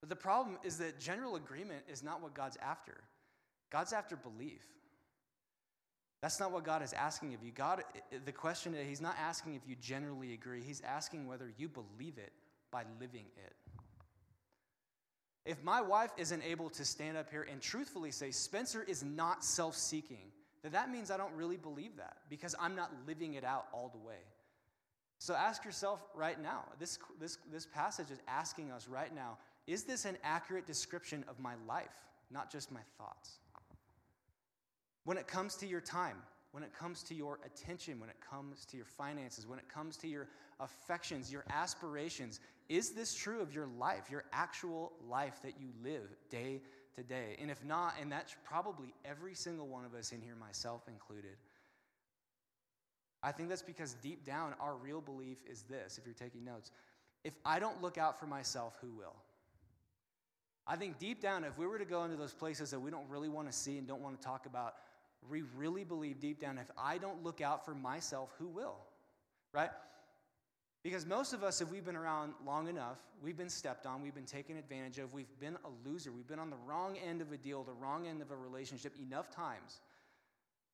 But 0.00 0.10
the 0.10 0.16
problem 0.16 0.58
is 0.62 0.76
that 0.78 1.00
general 1.00 1.36
agreement 1.36 1.84
is 1.90 2.02
not 2.02 2.22
what 2.22 2.34
God's 2.34 2.58
after. 2.62 3.00
God's 3.70 3.92
after 3.92 4.16
belief. 4.16 4.62
That's 6.20 6.38
not 6.38 6.52
what 6.52 6.64
God 6.64 6.82
is 6.82 6.92
asking 6.92 7.32
of 7.34 7.42
you. 7.42 7.50
God, 7.50 7.82
the 8.24 8.32
question 8.32 8.74
is, 8.74 8.86
He's 8.86 9.00
not 9.00 9.16
asking 9.18 9.54
if 9.54 9.62
you 9.66 9.76
generally 9.80 10.34
agree, 10.34 10.62
He's 10.62 10.82
asking 10.82 11.26
whether 11.26 11.50
you 11.56 11.68
believe 11.68 12.18
it 12.18 12.32
by 12.70 12.84
living 13.00 13.26
it. 13.44 13.54
If 15.46 15.62
my 15.64 15.80
wife 15.80 16.10
isn't 16.18 16.42
able 16.42 16.68
to 16.70 16.84
stand 16.84 17.16
up 17.16 17.30
here 17.30 17.46
and 17.50 17.60
truthfully 17.62 18.10
say, 18.10 18.30
Spencer 18.30 18.82
is 18.82 19.02
not 19.02 19.42
self 19.44 19.74
seeking, 19.74 20.30
then 20.62 20.72
that 20.72 20.90
means 20.90 21.10
I 21.10 21.16
don't 21.16 21.34
really 21.34 21.56
believe 21.56 21.96
that 21.96 22.18
because 22.28 22.54
I'm 22.60 22.76
not 22.76 22.92
living 23.06 23.34
it 23.34 23.44
out 23.44 23.66
all 23.72 23.90
the 23.92 24.06
way. 24.06 24.20
So 25.18 25.34
ask 25.34 25.64
yourself 25.64 26.00
right 26.14 26.40
now 26.40 26.64
this, 26.78 26.98
this, 27.18 27.38
this 27.52 27.66
passage 27.66 28.10
is 28.10 28.18
asking 28.28 28.70
us 28.70 28.88
right 28.88 29.14
now 29.14 29.38
is 29.66 29.84
this 29.84 30.04
an 30.04 30.16
accurate 30.24 30.66
description 30.66 31.24
of 31.28 31.38
my 31.38 31.52
life, 31.68 31.94
not 32.30 32.50
just 32.50 32.72
my 32.72 32.80
thoughts? 32.98 33.38
When 35.04 35.16
it 35.16 35.26
comes 35.26 35.56
to 35.56 35.66
your 35.66 35.80
time, 35.80 36.16
when 36.52 36.62
it 36.62 36.72
comes 36.74 37.02
to 37.04 37.14
your 37.14 37.38
attention, 37.44 38.00
when 38.00 38.10
it 38.10 38.16
comes 38.28 38.64
to 38.66 38.76
your 38.76 38.86
finances, 38.86 39.46
when 39.46 39.58
it 39.58 39.68
comes 39.68 39.96
to 39.98 40.08
your 40.08 40.28
affections, 40.58 41.32
your 41.32 41.44
aspirations, 41.50 42.40
is 42.68 42.90
this 42.90 43.14
true 43.14 43.40
of 43.40 43.54
your 43.54 43.66
life, 43.66 44.10
your 44.10 44.24
actual 44.32 44.92
life 45.08 45.40
that 45.42 45.54
you 45.60 45.68
live 45.82 46.14
day 46.28 46.60
to 46.96 47.02
day? 47.02 47.36
And 47.40 47.50
if 47.50 47.64
not, 47.64 47.94
and 48.00 48.10
that's 48.10 48.34
probably 48.44 48.92
every 49.04 49.34
single 49.34 49.68
one 49.68 49.84
of 49.84 49.94
us 49.94 50.12
in 50.12 50.20
here, 50.20 50.34
myself 50.34 50.82
included, 50.88 51.36
I 53.22 53.32
think 53.32 53.48
that's 53.48 53.62
because 53.62 53.94
deep 53.94 54.24
down, 54.24 54.54
our 54.60 54.74
real 54.74 55.00
belief 55.00 55.38
is 55.48 55.62
this 55.62 55.98
if 55.98 56.06
you're 56.06 56.14
taking 56.14 56.44
notes. 56.44 56.72
If 57.22 57.34
I 57.44 57.58
don't 57.58 57.82
look 57.82 57.98
out 57.98 58.18
for 58.18 58.26
myself, 58.26 58.78
who 58.80 58.90
will? 58.92 59.14
I 60.66 60.76
think 60.76 60.98
deep 60.98 61.20
down, 61.20 61.44
if 61.44 61.58
we 61.58 61.66
were 61.66 61.78
to 61.78 61.84
go 61.84 62.04
into 62.04 62.16
those 62.16 62.32
places 62.32 62.70
that 62.70 62.80
we 62.80 62.90
don't 62.90 63.08
really 63.08 63.28
want 63.28 63.50
to 63.50 63.52
see 63.52 63.76
and 63.76 63.86
don't 63.86 64.00
want 64.00 64.18
to 64.18 64.26
talk 64.26 64.46
about, 64.46 64.74
we 65.28 65.42
really 65.56 65.84
believe 65.84 66.20
deep 66.20 66.40
down 66.40 66.58
if 66.58 66.70
I 66.78 66.98
don't 66.98 67.22
look 67.22 67.40
out 67.40 67.64
for 67.64 67.74
myself, 67.74 68.32
who 68.38 68.46
will? 68.46 68.76
Right? 69.52 69.70
Because 70.82 71.04
most 71.04 71.34
of 71.34 71.44
us, 71.44 71.60
if 71.60 71.70
we've 71.70 71.84
been 71.84 71.96
around 71.96 72.32
long 72.46 72.68
enough, 72.68 72.96
we've 73.22 73.36
been 73.36 73.50
stepped 73.50 73.84
on, 73.84 74.02
we've 74.02 74.14
been 74.14 74.24
taken 74.24 74.56
advantage 74.56 74.98
of, 74.98 75.12
we've 75.12 75.38
been 75.38 75.56
a 75.64 75.88
loser, 75.88 76.10
we've 76.10 76.26
been 76.26 76.38
on 76.38 76.48
the 76.48 76.56
wrong 76.66 76.96
end 76.96 77.20
of 77.20 77.32
a 77.32 77.36
deal, 77.36 77.62
the 77.62 77.72
wrong 77.72 78.06
end 78.06 78.22
of 78.22 78.30
a 78.30 78.36
relationship 78.36 78.94
enough 78.98 79.30
times 79.30 79.80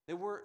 that 0.06 0.16
we're, 0.16 0.40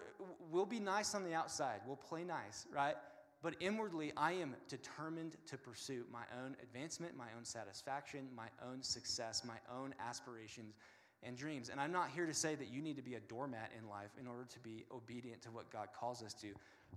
we'll 0.50 0.66
be 0.66 0.80
nice 0.80 1.14
on 1.14 1.22
the 1.22 1.34
outside, 1.34 1.80
we'll 1.86 1.96
play 1.96 2.24
nice, 2.24 2.66
right? 2.74 2.96
But 3.42 3.54
inwardly, 3.60 4.12
I 4.16 4.32
am 4.32 4.54
determined 4.68 5.36
to 5.46 5.56
pursue 5.56 6.04
my 6.12 6.22
own 6.44 6.56
advancement, 6.62 7.16
my 7.16 7.26
own 7.36 7.44
satisfaction, 7.44 8.28
my 8.36 8.48
own 8.68 8.82
success, 8.82 9.42
my 9.44 9.58
own 9.76 9.94
aspirations 10.00 10.74
and 11.22 11.36
dreams. 11.36 11.68
And 11.68 11.80
I'm 11.80 11.92
not 11.92 12.10
here 12.10 12.26
to 12.26 12.34
say 12.34 12.54
that 12.54 12.68
you 12.68 12.82
need 12.82 12.96
to 12.96 13.02
be 13.02 13.14
a 13.14 13.20
doormat 13.20 13.70
in 13.78 13.88
life 13.88 14.10
in 14.20 14.26
order 14.26 14.44
to 14.44 14.58
be 14.60 14.84
obedient 14.92 15.42
to 15.42 15.50
what 15.50 15.70
God 15.70 15.88
calls 15.98 16.22
us 16.22 16.34
to. 16.34 16.48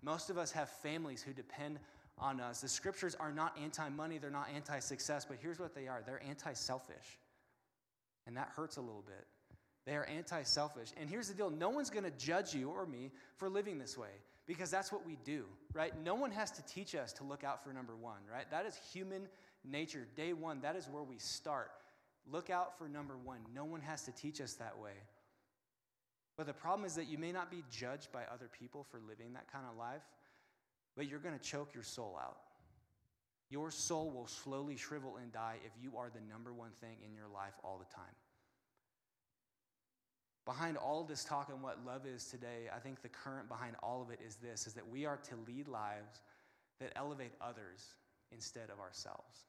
Most 0.01 0.29
of 0.29 0.37
us 0.37 0.51
have 0.51 0.69
families 0.69 1.21
who 1.21 1.33
depend 1.33 1.79
on 2.17 2.39
us. 2.39 2.61
The 2.61 2.67
scriptures 2.67 3.15
are 3.15 3.31
not 3.31 3.57
anti 3.61 3.89
money, 3.89 4.17
they're 4.17 4.29
not 4.29 4.47
anti 4.53 4.79
success, 4.79 5.25
but 5.25 5.37
here's 5.41 5.59
what 5.59 5.75
they 5.75 5.87
are 5.87 6.01
they're 6.05 6.23
anti 6.23 6.53
selfish. 6.53 7.19
And 8.27 8.35
that 8.37 8.49
hurts 8.55 8.77
a 8.77 8.81
little 8.81 9.03
bit. 9.05 9.27
They 9.85 9.95
are 9.95 10.05
anti 10.05 10.43
selfish. 10.43 10.91
And 10.99 11.09
here's 11.09 11.27
the 11.27 11.33
deal 11.33 11.49
no 11.49 11.69
one's 11.69 11.89
going 11.89 12.05
to 12.05 12.11
judge 12.11 12.53
you 12.53 12.69
or 12.69 12.85
me 12.85 13.11
for 13.37 13.49
living 13.49 13.77
this 13.77 13.97
way 13.97 14.09
because 14.47 14.69
that's 14.69 14.91
what 14.91 15.05
we 15.05 15.17
do, 15.23 15.45
right? 15.73 15.93
No 16.03 16.15
one 16.15 16.31
has 16.31 16.51
to 16.51 16.65
teach 16.65 16.95
us 16.95 17.13
to 17.13 17.23
look 17.23 17.43
out 17.43 17.63
for 17.63 17.73
number 17.73 17.95
one, 17.95 18.19
right? 18.31 18.49
That 18.51 18.65
is 18.65 18.79
human 18.93 19.27
nature. 19.63 20.07
Day 20.15 20.33
one, 20.33 20.61
that 20.61 20.75
is 20.75 20.87
where 20.87 21.03
we 21.03 21.17
start. 21.17 21.71
Look 22.31 22.49
out 22.49 22.77
for 22.77 22.87
number 22.87 23.17
one. 23.17 23.39
No 23.53 23.65
one 23.65 23.81
has 23.81 24.03
to 24.03 24.11
teach 24.11 24.41
us 24.41 24.53
that 24.53 24.77
way. 24.79 24.93
But 26.37 26.47
the 26.47 26.53
problem 26.53 26.85
is 26.85 26.95
that 26.95 27.07
you 27.07 27.17
may 27.17 27.31
not 27.31 27.49
be 27.49 27.63
judged 27.69 28.11
by 28.11 28.23
other 28.33 28.49
people 28.51 28.85
for 28.89 28.99
living 29.07 29.33
that 29.33 29.51
kind 29.51 29.65
of 29.69 29.77
life, 29.77 30.03
but 30.95 31.07
you're 31.07 31.19
going 31.19 31.37
to 31.37 31.43
choke 31.43 31.73
your 31.73 31.83
soul 31.83 32.19
out. 32.21 32.37
Your 33.49 33.71
soul 33.71 34.09
will 34.09 34.27
slowly 34.27 34.75
shrivel 34.75 35.17
and 35.21 35.31
die 35.31 35.57
if 35.65 35.71
you 35.81 35.97
are 35.97 36.09
the 36.09 36.19
number 36.29 36.51
one 36.51 36.71
thing 36.81 36.97
in 37.05 37.13
your 37.13 37.27
life 37.33 37.53
all 37.63 37.77
the 37.77 37.93
time. 37.93 38.15
Behind 40.45 40.77
all 40.77 41.03
this 41.03 41.23
talk 41.23 41.49
on 41.51 41.61
what 41.61 41.85
love 41.85 42.05
is 42.05 42.25
today, 42.25 42.69
I 42.75 42.79
think 42.79 43.01
the 43.01 43.09
current 43.09 43.47
behind 43.47 43.75
all 43.81 44.01
of 44.01 44.11
it 44.11 44.19
is 44.25 44.35
this 44.35 44.67
is 44.67 44.73
that 44.73 44.87
we 44.87 45.05
are 45.05 45.17
to 45.17 45.35
lead 45.47 45.67
lives 45.67 46.21
that 46.79 46.91
elevate 46.95 47.31
others 47.41 47.95
instead 48.31 48.69
of 48.69 48.79
ourselves. 48.79 49.45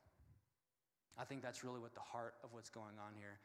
I 1.19 1.25
think 1.25 1.43
that's 1.43 1.65
really 1.65 1.81
what 1.81 1.95
the 1.95 2.01
heart 2.01 2.35
of 2.45 2.53
what's 2.53 2.71
going 2.71 2.99
on 3.05 3.13
here. 3.19 3.39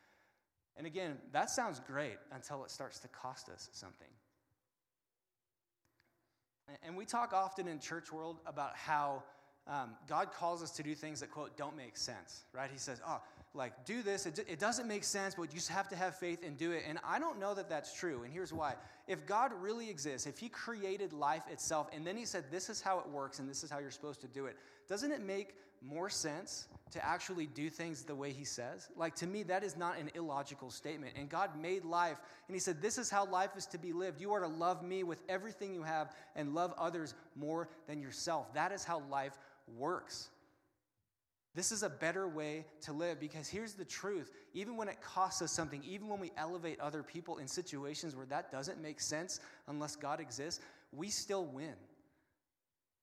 And 0.77 0.87
again, 0.87 1.17
that 1.33 1.49
sounds 1.49 1.79
great 1.79 2.17
until 2.31 2.63
it 2.63 2.71
starts 2.71 2.99
to 2.99 3.07
cost 3.09 3.49
us 3.49 3.69
something. 3.73 4.07
And 6.83 6.95
we 6.95 7.05
talk 7.05 7.33
often 7.33 7.67
in 7.67 7.79
church 7.79 8.11
world 8.13 8.39
about 8.45 8.75
how 8.75 9.23
um, 9.67 9.91
God 10.07 10.31
calls 10.31 10.63
us 10.63 10.71
to 10.71 10.83
do 10.83 10.95
things 10.95 11.19
that, 11.19 11.29
quote, 11.29 11.57
don't 11.57 11.75
make 11.75 11.97
sense, 11.97 12.43
right? 12.53 12.69
He 12.71 12.77
says, 12.77 13.01
oh, 13.05 13.21
like, 13.53 13.85
do 13.85 14.01
this. 14.01 14.25
It, 14.25 14.39
it 14.47 14.59
doesn't 14.59 14.87
make 14.87 15.03
sense, 15.03 15.35
but 15.35 15.43
you 15.43 15.55
just 15.55 15.69
have 15.69 15.89
to 15.89 15.95
have 15.95 16.15
faith 16.15 16.41
and 16.45 16.57
do 16.57 16.71
it. 16.71 16.83
And 16.87 16.97
I 17.05 17.19
don't 17.19 17.39
know 17.39 17.53
that 17.53 17.69
that's 17.69 17.93
true. 17.93 18.23
And 18.23 18.31
here's 18.31 18.53
why. 18.53 18.75
If 19.07 19.25
God 19.25 19.51
really 19.59 19.89
exists, 19.89 20.25
if 20.25 20.39
He 20.39 20.47
created 20.47 21.11
life 21.11 21.43
itself, 21.51 21.89
and 21.93 22.07
then 22.07 22.15
He 22.15 22.25
said, 22.25 22.45
this 22.49 22.69
is 22.69 22.81
how 22.81 22.99
it 22.99 23.09
works 23.09 23.39
and 23.39 23.49
this 23.49 23.63
is 23.63 23.69
how 23.69 23.79
you're 23.79 23.91
supposed 23.91 24.21
to 24.21 24.27
do 24.27 24.45
it, 24.45 24.55
doesn't 24.87 25.11
it 25.11 25.21
make 25.21 25.55
more 25.81 26.09
sense 26.09 26.67
to 26.91 27.05
actually 27.05 27.47
do 27.47 27.69
things 27.69 28.03
the 28.03 28.15
way 28.15 28.31
He 28.31 28.43
says? 28.43 28.89
Like, 28.95 29.15
to 29.15 29.27
me, 29.27 29.43
that 29.43 29.63
is 29.63 29.75
not 29.75 29.97
an 29.97 30.11
illogical 30.15 30.69
statement. 30.69 31.13
And 31.17 31.29
God 31.29 31.59
made 31.59 31.85
life, 31.85 32.17
and 32.47 32.55
He 32.55 32.59
said, 32.59 32.81
This 32.81 32.97
is 32.97 33.09
how 33.09 33.25
life 33.25 33.51
is 33.57 33.65
to 33.67 33.77
be 33.77 33.93
lived. 33.93 34.21
You 34.21 34.33
are 34.33 34.41
to 34.41 34.47
love 34.47 34.83
me 34.83 35.03
with 35.03 35.21
everything 35.27 35.73
you 35.73 35.83
have 35.83 36.13
and 36.35 36.53
love 36.53 36.73
others 36.77 37.13
more 37.35 37.69
than 37.87 38.01
yourself. 38.01 38.53
That 38.53 38.71
is 38.71 38.83
how 38.83 39.01
life 39.09 39.37
works. 39.77 40.29
This 41.53 41.73
is 41.73 41.83
a 41.83 41.89
better 41.89 42.29
way 42.29 42.65
to 42.81 42.93
live 42.93 43.19
because 43.19 43.49
here's 43.49 43.73
the 43.73 43.83
truth. 43.83 44.31
Even 44.53 44.77
when 44.77 44.87
it 44.87 45.01
costs 45.01 45.41
us 45.41 45.51
something, 45.51 45.83
even 45.83 46.07
when 46.07 46.19
we 46.19 46.31
elevate 46.37 46.79
other 46.79 47.03
people 47.03 47.39
in 47.39 47.47
situations 47.47 48.15
where 48.15 48.25
that 48.27 48.51
doesn't 48.51 48.81
make 48.81 49.01
sense 49.01 49.41
unless 49.67 49.97
God 49.97 50.21
exists, 50.21 50.61
we 50.93 51.09
still 51.09 51.45
win. 51.45 51.73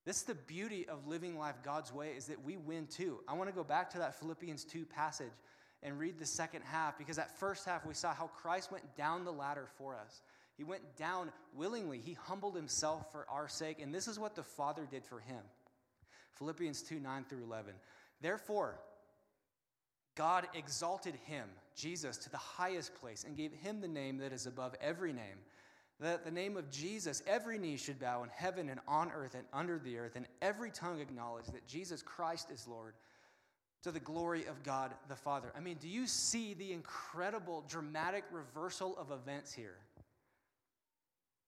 This 0.09 0.17
is 0.17 0.23
the 0.23 0.35
beauty 0.35 0.89
of 0.89 1.07
living 1.07 1.39
life 1.39 1.57
God's 1.63 1.93
way 1.93 2.13
is 2.17 2.29
that 2.29 2.43
we 2.43 2.57
win 2.57 2.87
too. 2.87 3.19
I 3.29 3.35
want 3.35 3.51
to 3.51 3.55
go 3.55 3.63
back 3.63 3.91
to 3.91 3.99
that 3.99 4.19
Philippians 4.19 4.65
2 4.65 4.87
passage 4.87 5.35
and 5.83 5.99
read 5.99 6.19
the 6.19 6.25
second 6.25 6.63
half 6.63 6.97
because 6.97 7.17
that 7.17 7.39
first 7.39 7.67
half 7.67 7.85
we 7.85 7.93
saw 7.93 8.15
how 8.15 8.29
Christ 8.29 8.73
went 8.73 8.97
down 8.97 9.27
the 9.27 9.31
ladder 9.31 9.67
for 9.77 9.95
us. 9.95 10.23
He 10.57 10.65
went 10.65 10.97
down 10.97 11.31
willingly. 11.55 11.99
He 11.99 12.15
humbled 12.15 12.57
himself 12.57 13.13
for 13.13 13.27
our 13.29 13.49
sake, 13.49 13.83
and 13.83 13.95
this 13.95 14.09
is 14.09 14.19
what 14.19 14.35
the 14.35 14.43
Father 14.43 14.89
did 14.91 15.05
for 15.05 15.21
him. 15.21 15.43
Philippians 16.37 16.81
2 16.85 17.01
9 17.01 17.27
through 17.29 17.45
11. 17.45 17.75
Therefore, 18.23 18.81
God 20.15 20.49
exalted 20.55 21.17
him, 21.27 21.51
Jesus, 21.77 22.17
to 22.17 22.31
the 22.31 22.39
highest 22.39 22.95
place 22.95 23.25
and 23.25 23.37
gave 23.37 23.53
him 23.53 23.83
the 23.83 23.89
name 23.89 24.17
that 24.19 24.33
is 24.33 24.47
above 24.47 24.75
every 24.81 25.13
name. 25.13 25.37
That 26.01 26.25
the 26.25 26.31
name 26.31 26.57
of 26.57 26.71
Jesus, 26.71 27.23
every 27.27 27.59
knee 27.59 27.77
should 27.77 27.99
bow 27.99 28.23
in 28.23 28.29
heaven 28.29 28.69
and 28.69 28.79
on 28.87 29.11
earth 29.11 29.35
and 29.35 29.45
under 29.53 29.79
the 29.79 29.99
earth, 29.99 30.15
and 30.15 30.27
every 30.41 30.71
tongue 30.71 31.01
acknowledge 31.01 31.47
that 31.47 31.67
Jesus 31.67 32.03
Christ 32.03 32.51
is 32.53 32.69
Lord 32.69 32.95
to 33.83 33.91
the 33.91 34.01
glory 34.01 34.45
of 34.47 34.63
God 34.63 34.93
the 35.09 35.17
Father. 35.17 35.53
I 35.57 35.61
mean, 35.61 35.77
do 35.81 35.89
you 35.89 36.07
see 36.07 36.55
the 36.55 36.73
incredible, 36.73 37.65
dramatic 37.69 38.25
reversal 38.31 38.97
of 38.97 39.11
events 39.11 39.53
here? 39.53 39.77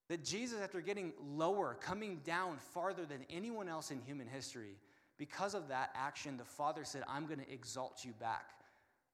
That 0.09 0.25
Jesus, 0.25 0.59
after 0.61 0.81
getting 0.81 1.13
lower, 1.37 1.77
coming 1.81 2.21
down 2.25 2.59
farther 2.75 3.05
than 3.05 3.25
anyone 3.31 3.69
else 3.69 3.93
in 3.93 4.01
human 4.01 4.27
history, 4.27 4.77
because 5.17 5.55
of 5.55 5.69
that 5.69 5.91
action, 5.95 6.37
the 6.37 6.45
Father 6.45 6.83
said, 6.85 7.05
I'm 7.09 7.27
going 7.27 7.39
to 7.39 7.53
exalt 7.53 8.05
you 8.05 8.13
back. 8.19 8.51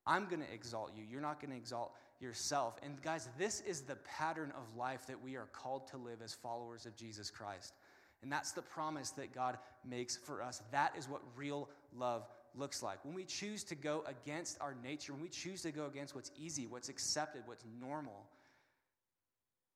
I'm 0.07 0.27
going 0.27 0.41
to 0.41 0.51
exalt 0.53 0.93
you. 0.97 1.05
You're 1.11 1.21
not 1.21 1.41
going 1.41 1.51
to 1.51 1.57
exalt 1.57 1.93
yourself. 2.21 2.79
And 2.83 3.01
guys, 3.03 3.29
this 3.39 3.61
is 3.61 3.83
the 3.83 3.97
pattern 3.97 4.53
of 4.57 4.77
life 4.77 5.07
that 5.07 5.23
we 5.23 5.37
are 5.37 5.49
called 5.53 5.87
to 5.89 5.97
live 5.97 6.23
as 6.23 6.35
followers 6.35 6.87
of 6.87 6.97
Jesus 6.97 7.31
Christ. 7.31 7.75
And 8.23 8.33
that's 8.33 8.53
the 8.53 8.63
promise 8.63 9.11
that 9.11 9.35
God 9.35 9.59
makes 9.89 10.17
for 10.17 10.43
us. 10.43 10.63
That 10.73 10.95
is 10.99 11.09
what 11.09 11.21
real 11.37 11.69
love 11.97 12.27
looks 12.55 12.83
like. 12.83 13.05
When 13.05 13.15
we 13.15 13.25
choose 13.25 13.63
to 13.65 13.75
go 13.75 14.03
against 14.07 14.61
our 14.61 14.75
nature, 14.83 15.13
when 15.13 15.23
we 15.23 15.29
choose 15.29 15.63
to 15.63 15.71
go 15.71 15.87
against 15.87 16.15
what's 16.15 16.31
easy, 16.39 16.67
what's 16.67 16.89
accepted, 16.89 17.43
what's 17.45 17.65
normal, 17.81 18.27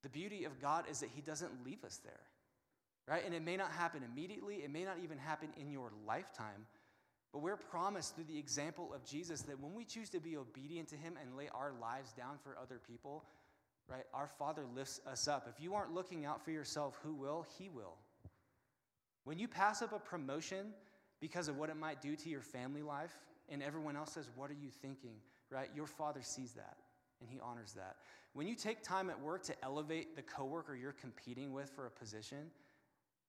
the 0.03 0.09
beauty 0.09 0.45
of 0.45 0.61
God 0.61 0.85
is 0.91 1.01
that 1.01 1.11
He 1.15 1.21
doesn't 1.21 1.65
leave 1.65 1.85
us 1.85 2.01
there, 2.03 2.21
right? 3.07 3.23
And 3.25 3.35
it 3.35 3.45
may 3.45 3.57
not 3.57 3.71
happen 3.71 4.03
immediately, 4.11 4.57
it 4.57 4.73
may 4.73 4.85
not 4.85 4.97
even 5.05 5.19
happen 5.19 5.51
in 5.61 5.71
your 5.71 5.93
lifetime, 6.07 6.67
but 7.33 7.41
we're 7.41 7.57
promised 7.57 8.15
through 8.15 8.25
the 8.25 8.39
example 8.39 8.93
of 8.95 9.05
Jesus 9.05 9.43
that 9.43 9.61
when 9.61 9.75
we 9.75 9.85
choose 9.85 10.11
to 10.11 10.21
be 10.21 10.37
obedient 10.37 10.89
to 10.89 10.97
Him 10.97 11.15
and 11.21 11.37
lay 11.37 11.49
our 11.55 11.73
lives 11.81 12.13
down 12.13 12.39
for 12.43 12.57
other 12.61 12.81
people, 12.85 13.25
right, 13.89 14.05
our 14.13 14.27
Father 14.27 14.65
lifts 14.75 15.01
us 15.07 15.29
up. 15.29 15.47
If 15.49 15.63
you 15.63 15.75
aren't 15.75 15.95
looking 15.95 16.25
out 16.25 16.45
for 16.45 16.51
yourself, 16.51 16.99
who 17.03 17.15
will? 17.15 17.47
He 17.59 17.69
will. 17.69 17.95
When 19.25 19.39
you 19.39 19.47
pass 19.47 19.83
up 19.83 19.93
a 19.93 19.99
promotion 19.99 20.73
because 21.21 21.49
of 21.49 21.57
what 21.57 21.71
it 21.71 21.77
might 21.77 22.01
do 22.01 22.17
to 22.17 22.29
your 22.29 22.41
family 22.41 22.83
life, 22.83 23.17
and 23.49 23.63
everyone 23.63 23.97
else 23.97 24.13
says, 24.13 24.29
What 24.35 24.51
are 24.51 24.57
you 24.61 24.71
thinking? 24.71 25.15
Right? 25.51 25.69
Your 25.75 25.87
Father 25.87 26.23
sees 26.23 26.53
that 26.53 26.77
and 27.21 27.29
He 27.29 27.39
honors 27.41 27.73
that. 27.75 27.97
When 28.33 28.47
you 28.47 28.55
take 28.55 28.83
time 28.83 29.11
at 29.11 29.21
work 29.21 29.43
to 29.45 29.65
elevate 29.65 30.17
the 30.17 30.23
coworker 30.23 30.75
you're 30.75 30.93
competing 30.93 31.53
with 31.53 31.69
for 31.71 31.87
a 31.87 31.91
position, 31.91 32.51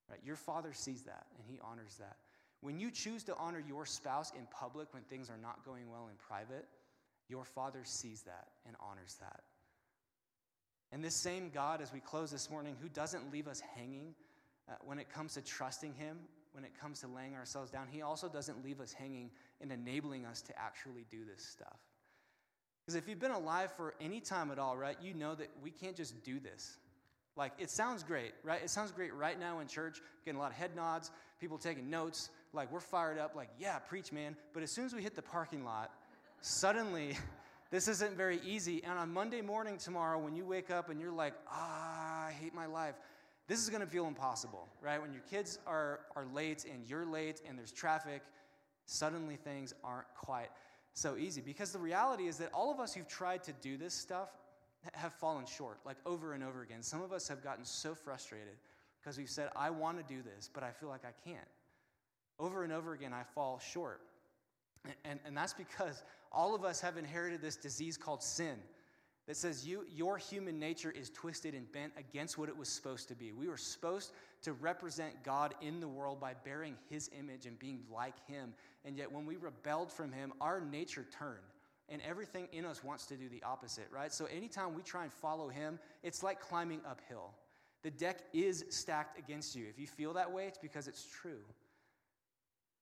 right, 0.08 0.20
your 0.24 0.36
Father 0.36 0.72
sees 0.72 1.02
that 1.02 1.26
and 1.36 1.46
He 1.46 1.58
honors 1.62 1.96
that. 1.98 2.16
When 2.62 2.78
you 2.78 2.90
choose 2.90 3.24
to 3.24 3.36
honor 3.36 3.62
your 3.66 3.84
spouse 3.84 4.32
in 4.38 4.46
public 4.50 4.94
when 4.94 5.02
things 5.02 5.28
are 5.28 5.36
not 5.36 5.64
going 5.64 5.90
well 5.90 6.08
in 6.08 6.16
private, 6.16 6.66
your 7.28 7.44
Father 7.44 7.80
sees 7.84 8.22
that 8.22 8.48
and 8.66 8.76
honors 8.80 9.16
that. 9.20 9.40
And 10.92 11.02
this 11.02 11.16
same 11.16 11.50
God, 11.52 11.80
as 11.82 11.92
we 11.92 11.98
close 11.98 12.30
this 12.30 12.50
morning, 12.50 12.76
who 12.80 12.88
doesn't 12.88 13.32
leave 13.32 13.48
us 13.48 13.60
hanging 13.74 14.14
uh, 14.70 14.74
when 14.84 14.98
it 14.98 15.12
comes 15.12 15.34
to 15.34 15.42
trusting 15.42 15.94
Him, 15.94 16.18
when 16.52 16.64
it 16.64 16.70
comes 16.80 17.00
to 17.00 17.08
laying 17.08 17.34
ourselves 17.34 17.70
down, 17.70 17.88
He 17.90 18.02
also 18.02 18.28
doesn't 18.28 18.64
leave 18.64 18.80
us 18.80 18.92
hanging 18.92 19.30
in 19.60 19.72
enabling 19.72 20.24
us 20.24 20.40
to 20.42 20.58
actually 20.58 21.04
do 21.10 21.24
this 21.24 21.44
stuff. 21.44 21.80
Because 22.84 22.94
if 22.94 23.08
you've 23.08 23.20
been 23.20 23.32
alive 23.32 23.72
for 23.72 23.94
any 24.00 24.20
time 24.20 24.50
at 24.52 24.58
all, 24.58 24.76
right, 24.76 24.96
you 25.02 25.14
know 25.14 25.34
that 25.34 25.48
we 25.62 25.70
can't 25.70 25.96
just 25.96 26.22
do 26.22 26.38
this. 26.38 26.76
Like, 27.36 27.52
it 27.58 27.70
sounds 27.70 28.02
great, 28.02 28.32
right? 28.44 28.60
It 28.62 28.70
sounds 28.70 28.92
great 28.92 29.14
right 29.14 29.38
now 29.38 29.60
in 29.60 29.66
church, 29.66 30.00
getting 30.24 30.38
a 30.38 30.42
lot 30.42 30.50
of 30.50 30.56
head 30.56 30.76
nods, 30.76 31.10
people 31.40 31.56
taking 31.56 31.88
notes, 31.88 32.30
like 32.52 32.70
we're 32.70 32.80
fired 32.80 33.18
up, 33.18 33.34
like, 33.34 33.48
yeah, 33.58 33.78
preach, 33.78 34.12
man. 34.12 34.36
But 34.52 34.62
as 34.62 34.70
soon 34.70 34.84
as 34.84 34.94
we 34.94 35.02
hit 35.02 35.14
the 35.14 35.22
parking 35.22 35.64
lot, 35.64 35.90
suddenly 36.40 37.16
this 37.70 37.88
isn't 37.88 38.16
very 38.16 38.40
easy. 38.44 38.84
And 38.84 38.98
on 38.98 39.12
Monday 39.12 39.40
morning 39.40 39.78
tomorrow, 39.78 40.18
when 40.18 40.36
you 40.36 40.44
wake 40.44 40.70
up 40.70 40.90
and 40.90 41.00
you're 41.00 41.12
like, 41.12 41.32
ah, 41.50 42.26
I 42.26 42.32
hate 42.32 42.54
my 42.54 42.66
life, 42.66 42.94
this 43.48 43.60
is 43.60 43.70
going 43.70 43.80
to 43.80 43.86
feel 43.86 44.06
impossible, 44.06 44.68
right? 44.80 45.00
When 45.00 45.12
your 45.12 45.22
kids 45.22 45.58
are, 45.66 46.00
are 46.14 46.26
late 46.34 46.64
and 46.70 46.86
you're 46.86 47.06
late 47.06 47.40
and 47.48 47.58
there's 47.58 47.72
traffic, 47.72 48.22
suddenly 48.84 49.36
things 49.36 49.74
aren't 49.82 50.06
quite 50.14 50.48
so 50.92 51.16
easy. 51.16 51.40
Because 51.40 51.72
the 51.72 51.78
reality 51.78 52.26
is 52.26 52.36
that 52.38 52.50
all 52.52 52.70
of 52.70 52.78
us 52.78 52.94
who've 52.94 53.08
tried 53.08 53.42
to 53.44 53.52
do 53.60 53.76
this 53.76 53.94
stuff 53.94 54.28
have 54.94 55.12
fallen 55.14 55.46
short, 55.46 55.78
like 55.84 55.96
over 56.06 56.32
and 56.34 56.42
over 56.42 56.62
again. 56.62 56.82
Some 56.82 57.02
of 57.02 57.12
us 57.12 57.28
have 57.28 57.42
gotten 57.42 57.64
so 57.64 57.94
frustrated 57.94 58.54
because 59.00 59.18
we've 59.18 59.30
said, 59.30 59.50
I 59.56 59.70
want 59.70 59.98
to 59.98 60.14
do 60.14 60.22
this, 60.22 60.48
but 60.52 60.62
I 60.62 60.70
feel 60.70 60.88
like 60.88 61.04
I 61.04 61.12
can't. 61.28 61.46
Over 62.38 62.64
and 62.64 62.72
over 62.72 62.92
again, 62.92 63.12
I 63.12 63.22
fall 63.34 63.60
short. 63.60 64.00
And, 65.04 65.20
and, 65.24 65.36
that's 65.36 65.54
because 65.54 66.02
all 66.32 66.56
of 66.56 66.64
us 66.64 66.80
have 66.80 66.96
inherited 66.96 67.40
this 67.40 67.54
disease 67.54 67.96
called 67.96 68.20
sin 68.20 68.56
that 69.28 69.36
says 69.36 69.64
you, 69.64 69.84
your 69.94 70.18
human 70.18 70.58
nature 70.58 70.90
is 70.90 71.08
twisted 71.10 71.54
and 71.54 71.70
bent 71.70 71.92
against 71.96 72.36
what 72.36 72.48
it 72.48 72.56
was 72.56 72.68
supposed 72.68 73.06
to 73.08 73.14
be. 73.14 73.30
We 73.30 73.48
were 73.48 73.56
supposed 73.56 74.12
to 74.42 74.52
represent 74.54 75.22
God 75.22 75.54
in 75.60 75.78
the 75.78 75.86
world 75.86 76.20
by 76.20 76.34
bearing 76.44 76.74
his 76.90 77.08
image 77.16 77.46
and 77.46 77.56
being 77.58 77.82
like 77.92 78.26
him. 78.26 78.54
And 78.84 78.96
yet, 78.96 79.12
when 79.12 79.24
we 79.24 79.36
rebelled 79.36 79.92
from 79.92 80.10
him, 80.10 80.32
our 80.40 80.60
nature 80.60 81.06
turned. 81.16 81.38
And 81.88 82.00
everything 82.08 82.48
in 82.52 82.64
us 82.64 82.82
wants 82.82 83.06
to 83.06 83.16
do 83.16 83.28
the 83.28 83.42
opposite, 83.42 83.88
right? 83.92 84.12
So, 84.12 84.26
anytime 84.26 84.74
we 84.74 84.82
try 84.82 85.02
and 85.02 85.12
follow 85.12 85.48
him, 85.48 85.78
it's 86.02 86.22
like 86.22 86.40
climbing 86.40 86.80
uphill. 86.88 87.34
The 87.82 87.90
deck 87.90 88.20
is 88.32 88.64
stacked 88.70 89.18
against 89.18 89.56
you. 89.56 89.66
If 89.68 89.78
you 89.78 89.86
feel 89.86 90.12
that 90.14 90.30
way, 90.30 90.46
it's 90.46 90.58
because 90.58 90.86
it's 90.86 91.06
true. 91.20 91.42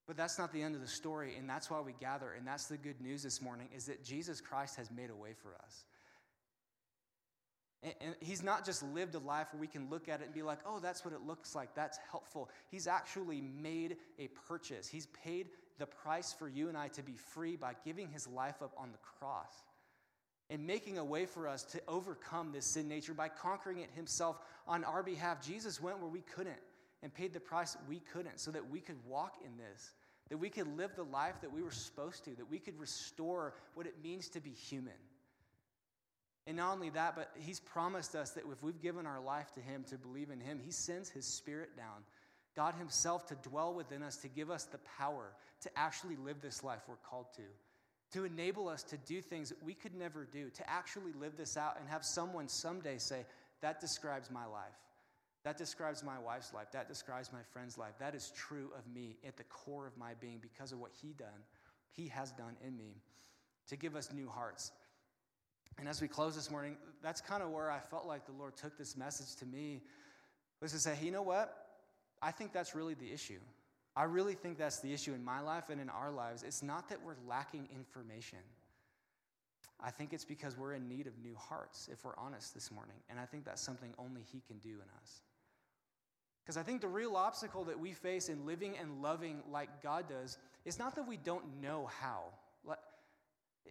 But 0.07 0.17
that's 0.17 0.39
not 0.39 0.53
the 0.53 0.63
end 0.63 0.75
of 0.75 0.81
the 0.81 0.89
story, 0.89 1.37
and 1.39 1.49
that's 1.49 1.71
why 1.71 1.81
we 1.81 1.95
gather. 2.01 2.33
And 2.33 2.47
that's 2.47 2.67
the 2.67 2.77
good 2.77 3.01
news 3.01 3.23
this 3.23 3.41
morning 3.41 3.69
is 3.75 3.87
that 3.87 4.05
Jesus 4.05 4.41
Christ 4.41 4.77
has 4.77 4.91
made 4.91 5.09
a 5.09 5.15
way 5.15 5.35
for 5.41 5.55
us. 5.63 5.85
And, 7.83 7.95
and 8.01 8.15
he's 8.21 8.43
not 8.43 8.67
just 8.67 8.83
lived 8.83 9.15
a 9.15 9.21
life 9.21 9.53
where 9.53 9.61
we 9.61 9.67
can 9.67 9.89
look 9.89 10.09
at 10.09 10.21
it 10.21 10.25
and 10.25 10.35
be 10.35 10.43
like, 10.43 10.59
oh, 10.67 10.81
that's 10.81 11.05
what 11.05 11.15
it 11.15 11.21
looks 11.27 11.55
like. 11.55 11.75
That's 11.75 11.99
helpful. 12.11 12.51
He's 12.71 12.87
actually 12.87 13.41
made 13.41 13.97
a 14.19 14.29
purchase. 14.49 14.89
He's 14.89 15.07
paid 15.07 15.49
the 15.81 15.87
price 15.87 16.33
for 16.33 16.49
you 16.49 16.69
and 16.69 16.79
I 16.79 16.89
to 16.89 17.03
be 17.03 17.17
free 17.33 17.57
by 17.57 17.73
giving 17.85 18.09
his 18.09 18.29
life 18.29 18.63
up 18.63 18.73
on 18.79 18.93
the 18.93 18.99
cross 18.99 19.51
and 20.51 20.67
making 20.67 20.99
a 20.99 21.05
way 21.05 21.27
for 21.27 21.49
us 21.49 21.63
to 21.65 21.81
overcome 21.89 22.53
this 22.53 22.67
sin 22.67 22.87
nature 22.87 23.15
by 23.15 23.29
conquering 23.29 23.79
it 23.79 23.91
himself 23.97 24.37
on 24.69 24.85
our 24.85 25.03
behalf. 25.03 25.45
Jesus 25.45 25.81
went 25.81 25.99
where 25.99 26.09
we 26.09 26.21
couldn't 26.21 26.59
and 27.03 27.13
paid 27.13 27.33
the 27.33 27.41
price 27.41 27.77
we 27.89 28.01
couldn't 28.13 28.39
so 28.39 28.51
that 28.51 28.71
we 28.71 28.79
could 28.81 28.97
walk 29.09 29.37
in 29.45 29.57
this, 29.57 29.93
that 30.29 30.37
we 30.37 30.51
could 30.51 30.77
live 30.77 30.91
the 30.97 31.03
life 31.03 31.41
that 31.41 31.53
we 31.53 31.63
were 31.63 31.71
supposed 31.71 32.25
to, 32.25 32.31
that 32.37 32.51
we 32.51 32.59
could 32.59 32.79
restore 32.79 33.55
what 33.75 33.87
it 33.87 33.95
means 34.03 34.29
to 34.29 34.41
be 34.41 34.51
human. 34.51 34.93
And 36.47 36.57
not 36.57 36.73
only 36.73 36.91
that, 36.91 37.17
but 37.17 37.31
He's 37.39 37.61
promised 37.61 38.15
us 38.15 38.31
that 38.31 38.45
if 38.51 38.63
we've 38.63 38.81
given 38.81 39.07
our 39.07 39.21
life 39.21 39.53
to 39.53 39.61
Him, 39.61 39.85
to 39.85 39.97
believe 39.97 40.31
in 40.31 40.41
Him, 40.41 40.59
He 40.63 40.73
sends 40.73 41.09
His 41.09 41.25
Spirit 41.25 41.77
down, 41.77 42.03
God 42.61 42.75
Himself 42.75 43.27
to 43.29 43.37
dwell 43.37 43.73
within 43.73 44.03
us, 44.03 44.19
to 44.19 44.29
give 44.29 44.51
us 44.51 44.65
the 44.65 44.81
power 44.99 45.33
to 45.63 45.71
actually 45.77 46.17
live 46.17 46.43
this 46.43 46.63
life 46.63 46.83
we're 46.87 46.97
called 46.97 47.25
to, 47.37 48.19
to 48.19 48.27
enable 48.27 48.69
us 48.69 48.83
to 48.83 48.99
do 48.99 49.23
things 49.23 49.49
that 49.49 49.63
we 49.65 49.73
could 49.73 49.95
never 49.95 50.29
do, 50.31 50.51
to 50.51 50.69
actually 50.69 51.13
live 51.19 51.39
this 51.39 51.57
out 51.57 51.79
and 51.81 51.89
have 51.89 52.05
someone 52.05 52.49
someday 52.49 52.99
say, 52.99 53.25
That 53.63 53.81
describes 53.81 54.31
my 54.31 54.45
life. 54.45 54.77
That 55.43 55.57
describes 55.57 56.05
my 56.05 56.19
wife's 56.19 56.53
life. 56.53 56.67
That 56.73 56.87
describes 56.87 57.33
my 57.33 57.39
friend's 57.51 57.79
life. 57.79 57.95
That 57.99 58.15
is 58.15 58.31
true 58.37 58.69
of 58.79 58.87
me 58.95 59.17
at 59.27 59.39
the 59.39 59.45
core 59.45 59.87
of 59.87 59.97
my 59.97 60.13
being 60.21 60.37
because 60.43 60.71
of 60.71 60.81
what 60.81 60.91
He 61.01 61.15
done, 61.15 61.41
He 61.93 62.09
has 62.09 62.31
done 62.33 62.57
in 62.63 62.77
me, 62.77 63.01
to 63.69 63.77
give 63.77 63.97
us 63.97 64.13
new 64.13 64.29
hearts. 64.29 64.71
And 65.79 65.89
as 65.89 66.03
we 66.03 66.09
close 66.09 66.35
this 66.35 66.51
morning, 66.51 66.77
that's 67.03 67.23
kind 67.23 67.43
of 67.43 67.53
where 67.53 67.71
I 67.71 67.79
felt 67.79 68.05
like 68.05 68.27
the 68.27 68.33
Lord 68.33 68.55
took 68.59 68.77
this 68.77 68.99
message 68.99 69.35
to 69.37 69.47
me 69.47 69.81
was 70.61 70.73
to 70.73 70.79
say, 70.79 70.95
hey, 70.95 71.07
you 71.07 71.13
know 71.13 71.23
what? 71.23 71.60
I 72.23 72.31
think 72.31 72.53
that's 72.53 72.75
really 72.75 72.95
the 72.95 73.13
issue. 73.13 73.41
I 73.97 74.05
really 74.05 74.35
think 74.35 74.59
that's 74.59 74.81
the 74.81 74.93
issue 74.93 75.15
in 75.15 75.25
my 75.25 75.41
life 75.41 75.71
and 75.71 75.81
in 75.81 75.89
our 75.89 76.11
lives. 76.11 76.43
It's 76.43 76.63
not 76.63 76.89
that 76.91 76.99
we're 77.05 77.17
lacking 77.29 77.69
information. 77.75 78.39
I 79.83 79.91
think 79.91 80.13
it's 80.13 80.25
because 80.25 80.57
we're 80.57 80.75
in 80.75 80.89
need 80.89 81.07
of 81.07 81.19
new 81.19 81.35
hearts, 81.35 81.89
if 81.91 82.05
we're 82.05 82.17
honest 82.17 82.55
this 82.55 82.71
morning. 82.71 82.97
And 83.09 83.19
I 83.19 83.25
think 83.25 83.45
that's 83.45 83.63
something 83.63 83.93
only 83.99 84.23
He 84.31 84.43
can 84.47 84.59
do 84.59 84.69
in 84.71 84.89
us. 85.03 85.23
Because 86.45 86.57
I 86.57 86.63
think 86.63 86.81
the 86.81 86.89
real 86.89 87.17
obstacle 87.17 87.65
that 87.65 87.79
we 87.79 87.93
face 87.93 88.29
in 88.29 88.47
living 88.47 88.77
and 88.79 89.03
loving 89.03 89.43
like 89.51 89.83
God 89.83 90.09
does 90.09 90.39
is 90.65 90.79
not 90.79 90.95
that 90.97 91.09
we 91.09 91.17
don't 91.17 91.61
know 91.61 91.89
how. 92.01 92.25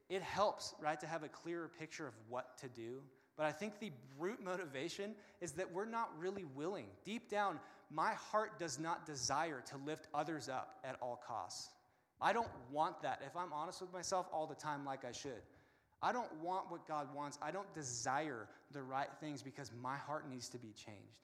It 0.10 0.24
helps, 0.24 0.74
right, 0.82 1.00
to 1.02 1.08
have 1.08 1.24
a 1.24 1.30
clearer 1.30 1.70
picture 1.80 2.08
of 2.08 2.14
what 2.30 2.58
to 2.60 2.68
do. 2.68 3.02
But 3.38 3.46
I 3.46 3.52
think 3.52 3.80
the 3.80 3.92
root 4.18 4.44
motivation 4.44 5.14
is 5.40 5.52
that 5.54 5.72
we're 5.72 5.86
not 5.86 6.10
really 6.18 6.46
willing. 6.56 6.88
Deep 7.06 7.30
down, 7.30 7.60
my 7.92 8.14
heart 8.14 8.60
does 8.60 8.80
not 8.80 9.06
desire 9.06 9.62
to 9.70 9.78
lift 9.86 10.08
others 10.14 10.50
up 10.50 10.80
at 10.84 10.96
all 11.02 11.22
costs. 11.26 11.70
I 12.22 12.34
don't 12.34 12.50
want 12.72 13.02
that, 13.02 13.22
if 13.26 13.36
I'm 13.36 13.54
honest 13.54 13.82
with 13.82 13.94
myself, 13.94 14.28
all 14.34 14.46
the 14.46 14.56
time 14.56 14.86
like 14.86 15.06
I 15.06 15.12
should. 15.12 15.42
I 16.02 16.12
don't 16.12 16.34
want 16.42 16.70
what 16.70 16.88
God 16.88 17.14
wants. 17.14 17.38
I 17.42 17.52
don't 17.52 17.72
desire 17.74 18.48
the 18.72 18.82
right 18.82 19.10
things 19.20 19.42
because 19.42 19.72
my 19.82 19.98
heart 19.98 20.30
needs 20.30 20.50
to 20.50 20.58
be 20.58 20.70
changed. 20.70 21.20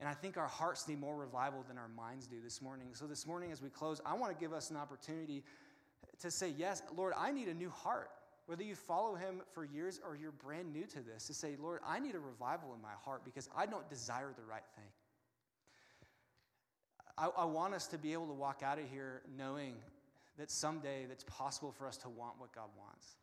And 0.00 0.08
I 0.08 0.14
think 0.14 0.36
our 0.36 0.46
hearts 0.46 0.86
need 0.86 1.00
more 1.00 1.16
revival 1.16 1.64
than 1.66 1.76
our 1.76 1.88
minds 1.88 2.26
do 2.26 2.36
this 2.42 2.62
morning. 2.62 2.88
So, 2.92 3.06
this 3.06 3.26
morning, 3.26 3.50
as 3.50 3.60
we 3.60 3.68
close, 3.68 4.00
I 4.06 4.14
want 4.14 4.32
to 4.32 4.40
give 4.40 4.52
us 4.52 4.70
an 4.70 4.76
opportunity 4.76 5.42
to 6.20 6.30
say, 6.30 6.54
Yes, 6.56 6.82
Lord, 6.96 7.14
I 7.16 7.32
need 7.32 7.48
a 7.48 7.54
new 7.54 7.70
heart. 7.70 8.10
Whether 8.46 8.62
you 8.62 8.76
follow 8.76 9.14
him 9.14 9.42
for 9.52 9.64
years 9.64 10.00
or 10.02 10.16
you're 10.16 10.32
brand 10.32 10.72
new 10.72 10.86
to 10.86 11.00
this, 11.00 11.26
to 11.26 11.34
say, 11.34 11.56
Lord, 11.60 11.80
I 11.86 11.98
need 11.98 12.14
a 12.14 12.20
revival 12.20 12.72
in 12.74 12.80
my 12.80 12.94
heart 13.04 13.24
because 13.24 13.48
I 13.54 13.66
don't 13.66 13.88
desire 13.90 14.32
the 14.34 14.44
right 14.44 14.62
thing. 14.74 14.86
I, 17.18 17.28
I 17.38 17.44
want 17.44 17.74
us 17.74 17.86
to 17.88 17.98
be 17.98 18.12
able 18.12 18.26
to 18.28 18.32
walk 18.32 18.62
out 18.62 18.78
of 18.78 18.84
here 18.90 19.22
knowing 19.36 19.74
that 20.38 20.50
someday 20.50 21.06
it's 21.10 21.24
possible 21.24 21.72
for 21.72 21.86
us 21.86 21.96
to 21.98 22.08
want 22.08 22.34
what 22.38 22.52
God 22.54 22.68
wants. 22.78 23.16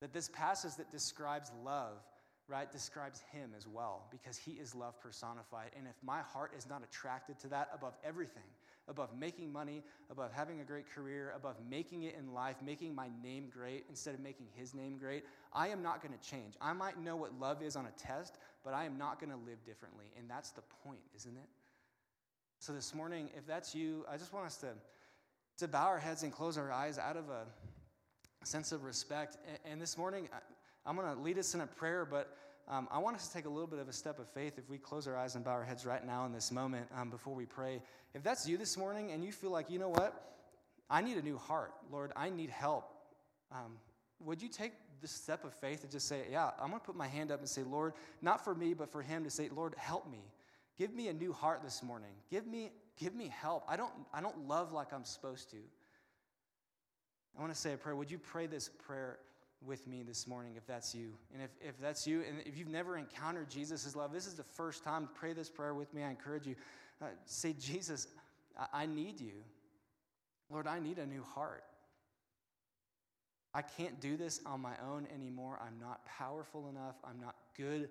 That 0.00 0.12
this 0.12 0.28
passage 0.28 0.76
that 0.78 0.90
describes 0.90 1.52
love, 1.62 1.98
right, 2.48 2.70
describes 2.72 3.20
Him 3.32 3.50
as 3.56 3.66
well, 3.66 4.06
because 4.10 4.38
He 4.38 4.52
is 4.52 4.74
love 4.74 4.98
personified. 5.00 5.72
And 5.76 5.86
if 5.86 5.96
my 6.02 6.20
heart 6.20 6.52
is 6.56 6.66
not 6.66 6.82
attracted 6.82 7.38
to 7.40 7.48
that 7.48 7.68
above 7.74 7.92
everything, 8.02 8.42
above 8.88 9.10
making 9.18 9.52
money, 9.52 9.82
above 10.10 10.32
having 10.32 10.60
a 10.60 10.64
great 10.64 10.90
career, 10.90 11.34
above 11.36 11.56
making 11.68 12.04
it 12.04 12.16
in 12.18 12.32
life, 12.32 12.56
making 12.64 12.94
my 12.94 13.08
name 13.22 13.48
great 13.52 13.84
instead 13.90 14.14
of 14.14 14.20
making 14.20 14.46
his 14.54 14.74
name 14.74 14.96
great, 14.96 15.24
I 15.52 15.68
am 15.68 15.82
not 15.82 16.02
going 16.02 16.18
to 16.18 16.28
change. 16.28 16.54
I 16.60 16.72
might 16.72 16.98
know 16.98 17.16
what 17.16 17.38
love 17.38 17.62
is 17.62 17.76
on 17.76 17.84
a 17.84 18.02
test, 18.02 18.38
but 18.64 18.72
I 18.72 18.86
am 18.86 18.96
not 18.96 19.20
going 19.20 19.30
to 19.30 19.36
live 19.36 19.62
differently. 19.66 20.06
And 20.18 20.28
that's 20.28 20.50
the 20.52 20.62
point, 20.82 21.02
isn't 21.14 21.36
it? 21.36 21.48
So 22.60 22.74
this 22.74 22.94
morning, 22.94 23.30
if 23.38 23.46
that's 23.46 23.74
you, 23.74 24.04
I 24.06 24.18
just 24.18 24.34
want 24.34 24.44
us 24.44 24.58
to, 24.58 24.66
to 25.60 25.66
bow 25.66 25.86
our 25.86 25.98
heads 25.98 26.24
and 26.24 26.30
close 26.30 26.58
our 26.58 26.70
eyes 26.70 26.98
out 26.98 27.16
of 27.16 27.30
a 27.30 27.46
sense 28.44 28.70
of 28.70 28.84
respect. 28.84 29.38
And, 29.64 29.80
this 29.80 29.96
morning, 29.96 30.28
I, 30.84 30.90
am 30.90 30.94
going 30.94 31.10
to 31.10 31.18
lead 31.22 31.38
us 31.38 31.54
in 31.54 31.62
a 31.62 31.66
prayer, 31.66 32.04
but 32.04 32.36
um, 32.68 32.86
I 32.90 32.98
want 32.98 33.16
us 33.16 33.28
to 33.28 33.32
take 33.32 33.46
a 33.46 33.48
little 33.48 33.66
bit 33.66 33.78
of 33.78 33.88
a 33.88 33.94
step 33.94 34.18
of 34.18 34.28
faith 34.28 34.58
if 34.58 34.68
we 34.68 34.76
close 34.76 35.08
our 35.08 35.16
eyes 35.16 35.36
and 35.36 35.44
bow 35.44 35.52
our 35.52 35.64
heads 35.64 35.86
right 35.86 36.06
now 36.06 36.26
in 36.26 36.34
this 36.34 36.52
moment 36.52 36.86
um, 36.94 37.08
before 37.08 37.34
we 37.34 37.46
pray. 37.46 37.80
If 38.12 38.22
that's 38.22 38.46
you 38.46 38.58
this 38.58 38.76
morning 38.76 39.10
and 39.10 39.24
you 39.24 39.32
feel 39.32 39.50
like, 39.50 39.70
you 39.70 39.78
know 39.78 39.88
what? 39.88 40.34
I 40.90 41.00
need 41.00 41.16
a 41.16 41.22
new 41.22 41.38
heart. 41.38 41.72
Lord, 41.90 42.12
I 42.14 42.28
need 42.28 42.50
help. 42.50 42.92
Um, 43.50 43.78
would 44.22 44.42
you 44.42 44.50
take 44.50 44.72
this 45.00 45.12
step 45.12 45.46
of 45.46 45.54
faith 45.54 45.82
and 45.82 45.90
just 45.90 46.06
say, 46.06 46.24
Yeah, 46.30 46.50
I'm 46.60 46.68
going 46.68 46.80
to 46.80 46.84
put 46.84 46.94
my 46.94 47.08
hand 47.08 47.32
up 47.32 47.38
and 47.38 47.48
say, 47.48 47.62
Lord, 47.62 47.94
not 48.20 48.44
for 48.44 48.54
me, 48.54 48.74
but 48.74 48.92
for 48.92 49.00
him 49.00 49.24
to 49.24 49.30
say, 49.30 49.48
Lord, 49.48 49.74
help 49.78 50.10
me. 50.10 50.20
Give 50.80 50.94
me 50.94 51.08
a 51.08 51.12
new 51.12 51.34
heart 51.34 51.62
this 51.62 51.82
morning. 51.82 52.08
Give 52.30 52.46
me, 52.46 52.70
give 52.98 53.14
me 53.14 53.28
help. 53.28 53.64
I 53.68 53.76
don't, 53.76 53.92
I 54.14 54.22
don't 54.22 54.48
love 54.48 54.72
like 54.72 54.94
I'm 54.94 55.04
supposed 55.04 55.50
to. 55.50 55.58
I 57.36 57.40
want 57.42 57.52
to 57.52 57.58
say 57.58 57.74
a 57.74 57.76
prayer. 57.76 57.94
Would 57.94 58.10
you 58.10 58.18
pray 58.18 58.46
this 58.46 58.70
prayer 58.70 59.18
with 59.62 59.86
me 59.86 60.02
this 60.02 60.26
morning 60.26 60.54
if 60.56 60.66
that's 60.66 60.94
you? 60.94 61.10
And 61.34 61.42
if, 61.42 61.50
if 61.60 61.78
that's 61.82 62.06
you, 62.06 62.22
and 62.26 62.40
if 62.46 62.56
you've 62.56 62.70
never 62.70 62.96
encountered 62.96 63.50
Jesus' 63.50 63.94
love, 63.94 64.10
this 64.10 64.26
is 64.26 64.36
the 64.36 64.42
first 64.42 64.82
time, 64.82 65.06
pray 65.14 65.34
this 65.34 65.50
prayer 65.50 65.74
with 65.74 65.92
me. 65.92 66.02
I 66.02 66.08
encourage 66.08 66.46
you. 66.46 66.54
Uh, 67.02 67.08
say, 67.26 67.52
Jesus, 67.52 68.06
I, 68.58 68.84
I 68.84 68.86
need 68.86 69.20
you. 69.20 69.34
Lord, 70.48 70.66
I 70.66 70.78
need 70.78 70.96
a 70.96 71.04
new 71.04 71.22
heart. 71.22 71.62
I 73.52 73.60
can't 73.60 74.00
do 74.00 74.16
this 74.16 74.40
on 74.46 74.62
my 74.62 74.76
own 74.90 75.06
anymore. 75.14 75.60
I'm 75.62 75.78
not 75.78 76.06
powerful 76.06 76.70
enough. 76.70 76.94
I'm 77.04 77.20
not 77.20 77.34
good 77.54 77.90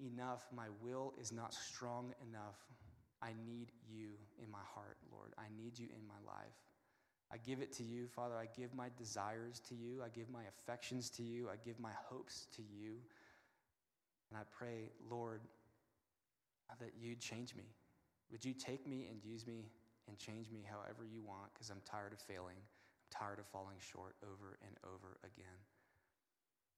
enough. 0.00 0.46
My 0.54 0.66
will 0.82 1.14
is 1.20 1.32
not 1.32 1.54
strong 1.54 2.12
enough. 2.28 2.58
I 3.22 3.32
need 3.46 3.72
you 3.88 4.10
in 4.42 4.50
my 4.50 4.64
heart, 4.74 4.96
Lord. 5.12 5.32
I 5.38 5.44
need 5.56 5.78
you 5.78 5.88
in 5.94 6.06
my 6.06 6.20
life. 6.26 6.56
I 7.32 7.36
give 7.36 7.60
it 7.60 7.72
to 7.74 7.84
you, 7.84 8.08
Father. 8.08 8.34
I 8.36 8.46
give 8.58 8.74
my 8.74 8.88
desires 8.98 9.60
to 9.68 9.74
you. 9.74 10.02
I 10.04 10.08
give 10.08 10.30
my 10.30 10.42
affections 10.48 11.10
to 11.10 11.22
you. 11.22 11.48
I 11.48 11.56
give 11.64 11.78
my 11.78 11.92
hopes 12.08 12.46
to 12.56 12.62
you. 12.62 12.96
And 14.30 14.38
I 14.38 14.42
pray, 14.50 14.90
Lord, 15.10 15.42
that 16.78 16.92
you'd 17.00 17.20
change 17.20 17.54
me. 17.54 17.64
Would 18.30 18.44
you 18.44 18.54
take 18.54 18.86
me 18.86 19.08
and 19.10 19.22
use 19.24 19.46
me 19.46 19.66
and 20.08 20.18
change 20.18 20.50
me 20.50 20.66
however 20.68 21.06
you 21.06 21.22
want 21.22 21.52
because 21.54 21.70
I'm 21.70 21.82
tired 21.84 22.12
of 22.12 22.20
failing. 22.20 22.58
I'm 22.58 23.10
tired 23.10 23.38
of 23.38 23.46
falling 23.46 23.78
short 23.78 24.16
over 24.22 24.58
and 24.66 24.76
over 24.84 25.18
again. 25.24 25.58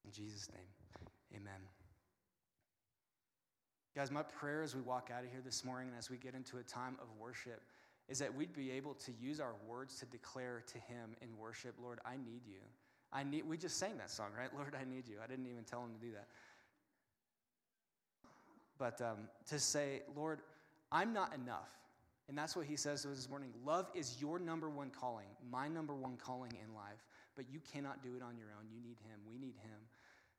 In 0.05 0.11
Jesus' 0.11 0.49
name, 0.51 0.69
amen. 1.35 1.82
Guys, 3.95 4.09
my 4.09 4.23
prayer 4.23 4.63
as 4.63 4.75
we 4.75 4.81
walk 4.81 5.11
out 5.15 5.23
of 5.23 5.29
here 5.29 5.41
this 5.45 5.63
morning 5.63 5.89
and 5.89 5.97
as 5.97 6.09
we 6.09 6.17
get 6.17 6.33
into 6.33 6.57
a 6.57 6.63
time 6.63 6.97
of 6.99 7.07
worship 7.19 7.61
is 8.09 8.17
that 8.17 8.33
we'd 8.33 8.53
be 8.53 8.71
able 8.71 8.95
to 8.95 9.11
use 9.21 9.39
our 9.39 9.53
words 9.67 9.99
to 9.99 10.05
declare 10.07 10.63
to 10.65 10.79
Him 10.79 11.15
in 11.21 11.29
worship, 11.37 11.75
Lord, 11.81 11.99
I 12.03 12.17
need 12.17 12.41
you. 12.47 12.59
I 13.11 13.23
need, 13.23 13.47
we 13.47 13.55
just 13.55 13.77
sang 13.77 13.97
that 13.97 14.09
song, 14.09 14.29
right? 14.35 14.49
Lord, 14.55 14.75
I 14.79 14.83
need 14.83 15.07
you. 15.07 15.17
I 15.23 15.27
didn't 15.27 15.45
even 15.45 15.63
tell 15.63 15.83
him 15.83 15.91
to 15.93 16.05
do 16.05 16.11
that. 16.13 16.27
But 18.79 18.99
um, 19.05 19.27
to 19.49 19.59
say, 19.59 20.01
Lord, 20.15 20.39
I'm 20.91 21.13
not 21.13 21.33
enough. 21.35 21.69
And 22.27 22.35
that's 22.35 22.55
what 22.55 22.65
he 22.65 22.75
says 22.75 23.03
to 23.03 23.11
us 23.11 23.17
this 23.17 23.29
morning. 23.29 23.49
Love 23.63 23.91
is 23.93 24.15
your 24.19 24.39
number 24.39 24.69
one 24.69 24.89
calling, 24.89 25.27
my 25.51 25.67
number 25.67 25.93
one 25.93 26.17
calling 26.17 26.51
in 26.51 26.73
life. 26.73 27.05
But 27.35 27.45
you 27.51 27.59
cannot 27.71 28.01
do 28.01 28.15
it 28.15 28.23
on 28.23 28.37
your 28.37 28.47
own. 28.57 28.65
You 28.71 28.81
need 28.81 28.97
him. 29.07 29.19
We 29.29 29.37
need 29.37 29.55
him. 29.61 29.79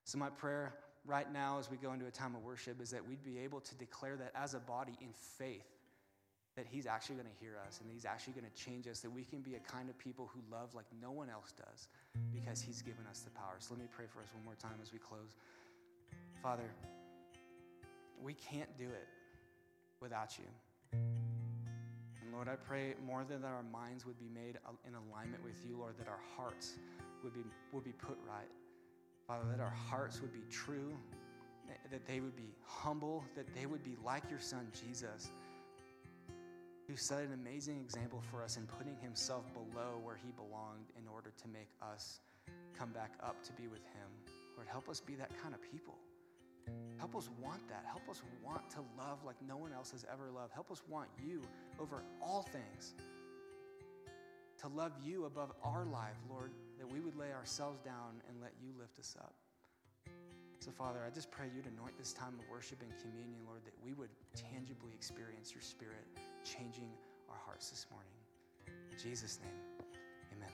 So, 0.05 0.19
my 0.19 0.31
prayer 0.31 0.75
right 1.07 1.31
now 1.33 1.59
as 1.59 1.71
we 1.71 1.77
go 1.77 1.93
into 1.93 2.07
a 2.07 2.11
time 2.11 2.35
of 2.35 2.43
worship 2.43 2.81
is 2.81 2.91
that 2.91 3.07
we'd 3.07 3.25
be 3.25 3.39
able 3.39 3.61
to 3.61 3.75
declare 3.75 4.17
that 4.17 4.33
as 4.35 4.55
a 4.55 4.61
body 4.61 4.95
in 5.01 5.13
faith, 5.13 5.67
that 6.57 6.67
he's 6.71 6.87
actually 6.87 7.17
going 7.17 7.27
to 7.27 7.41
hear 7.41 7.59
us 7.67 7.81
and 7.81 7.91
he's 7.91 8.05
actually 8.05 8.33
going 8.33 8.47
to 8.47 8.65
change 8.65 8.87
us, 8.87 9.01
that 9.01 9.11
we 9.11 9.25
can 9.25 9.41
be 9.41 9.57
a 9.57 9.59
kind 9.59 9.91
of 9.91 9.99
people 9.99 10.31
who 10.33 10.41
love 10.51 10.75
like 10.75 10.87
no 11.03 11.11
one 11.11 11.29
else 11.29 11.53
does 11.53 11.89
because 12.33 12.63
he's 12.63 12.81
given 12.81 13.05
us 13.11 13.21
the 13.21 13.31
power. 13.31 13.57
So, 13.59 13.75
let 13.75 13.81
me 13.81 13.89
pray 13.91 14.07
for 14.07 14.21
us 14.21 14.29
one 14.33 14.45
more 14.45 14.55
time 14.55 14.79
as 14.83 14.93
we 14.93 14.99
close. 14.99 15.35
Father, 16.43 16.71
we 18.23 18.35
can't 18.35 18.71
do 18.79 18.85
it 18.85 19.09
without 20.01 20.39
you. 20.39 20.45
And 20.93 22.33
Lord, 22.33 22.49
I 22.49 22.55
pray 22.55 22.95
more 23.05 23.25
than 23.25 23.43
that 23.43 23.49
our 23.49 23.65
minds 23.73 24.07
would 24.07 24.19
be 24.19 24.29
made 24.33 24.59
uh, 24.65 24.71
in 24.87 24.95
alignment 24.95 25.43
with 25.43 25.57
you, 25.69 25.77
Lord, 25.77 25.95
that 25.99 26.09
our 26.09 26.21
hearts 26.37 26.75
would 27.23 27.35
be, 27.35 27.45
would 27.73 27.85
be 27.85 27.93
put 27.93 28.17
right. 28.29 28.51
Father, 29.27 29.45
that 29.51 29.61
our 29.61 29.75
hearts 29.89 30.21
would 30.21 30.33
be 30.33 30.45
true, 30.51 30.97
that 31.91 32.07
they 32.07 32.21
would 32.21 32.37
be 32.37 32.55
humble, 32.63 33.25
that 33.35 33.47
they 33.55 33.65
would 33.67 33.83
be 33.83 33.97
like 34.05 34.23
your 34.29 34.41
son, 34.41 34.67
Jesus, 34.73 35.31
who 36.87 36.97
set 36.97 37.23
an 37.23 37.33
amazing 37.33 37.81
example 37.81 38.23
for 38.31 38.43
us 38.43 38.59
in 38.59 38.67
putting 38.67 38.97
himself 39.01 39.45
below 39.55 39.99
where 40.03 40.17
he 40.17 40.31
belonged 40.33 40.91
in 40.99 41.09
order 41.09 41.33
to 41.41 41.49
make 41.49 41.69
us 41.81 42.21
come 42.79 42.91
back 42.91 43.13
up 43.23 43.43
to 43.45 43.53
be 43.53 43.67
with 43.67 43.83
him. 43.85 44.09
Lord, 44.57 44.69
help 44.69 44.89
us 44.91 45.01
be 45.01 45.15
that 45.15 45.31
kind 45.43 45.55
of 45.55 45.63
people. 45.63 45.95
Help 46.99 47.17
us 47.17 47.31
want 47.43 47.67
that. 47.69 47.85
Help 47.87 48.09
us 48.11 48.23
want 48.45 48.69
to 48.71 48.79
love 48.99 49.25
like 49.25 49.37
no 49.47 49.57
one 49.57 49.73
else 49.73 49.91
has 49.93 50.05
ever 50.13 50.31
loved. 50.31 50.53
Help 50.53 50.71
us 50.71 50.83
want 50.89 51.09
you 51.23 51.43
over 51.81 52.03
all 52.23 52.43
things. 52.43 52.95
To 54.61 54.69
love 54.69 54.93
you 55.03 55.25
above 55.25 55.53
our 55.63 55.85
life, 55.85 56.17
Lord, 56.31 56.53
that 56.85 56.93
we 56.93 57.01
would 57.01 57.17
lay 57.17 57.33
ourselves 57.33 57.81
down 57.81 58.21
and 58.29 58.37
let 58.43 58.53
you 58.61 58.69
lift 58.79 58.99
us 58.99 59.17
up. 59.19 59.33
So, 60.61 60.71
Father, 60.71 61.01
I 61.07 61.09
just 61.09 61.31
pray 61.31 61.47
you'd 61.57 61.65
anoint 61.65 61.97
this 61.97 62.13
time 62.13 62.35
of 62.39 62.45
worship 62.53 62.83
and 62.83 62.93
communion, 63.01 63.41
Lord, 63.47 63.65
that 63.65 63.73
we 63.83 63.95
would 63.95 64.11
tangibly 64.37 64.93
experience 64.93 65.51
your 65.51 65.63
Spirit 65.63 66.05
changing 66.45 66.91
our 67.31 67.39
hearts 67.47 67.71
this 67.71 67.87
morning. 67.91 68.13
In 68.93 68.99
Jesus' 68.99 69.41
name, 69.43 69.87
amen. 70.37 70.53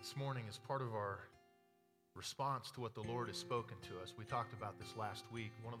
This 0.00 0.16
morning, 0.16 0.44
as 0.48 0.56
part 0.56 0.80
of 0.80 0.94
our 0.94 1.28
response 2.14 2.70
to 2.70 2.80
what 2.80 2.94
the 2.94 3.02
Lord 3.02 3.28
has 3.28 3.36
spoken 3.36 3.76
to 3.88 4.00
us. 4.02 4.14
We 4.18 4.24
talked 4.24 4.52
about 4.52 4.78
this 4.78 4.94
last 4.96 5.24
week. 5.32 5.50
One 5.62 5.72
of 5.72 5.80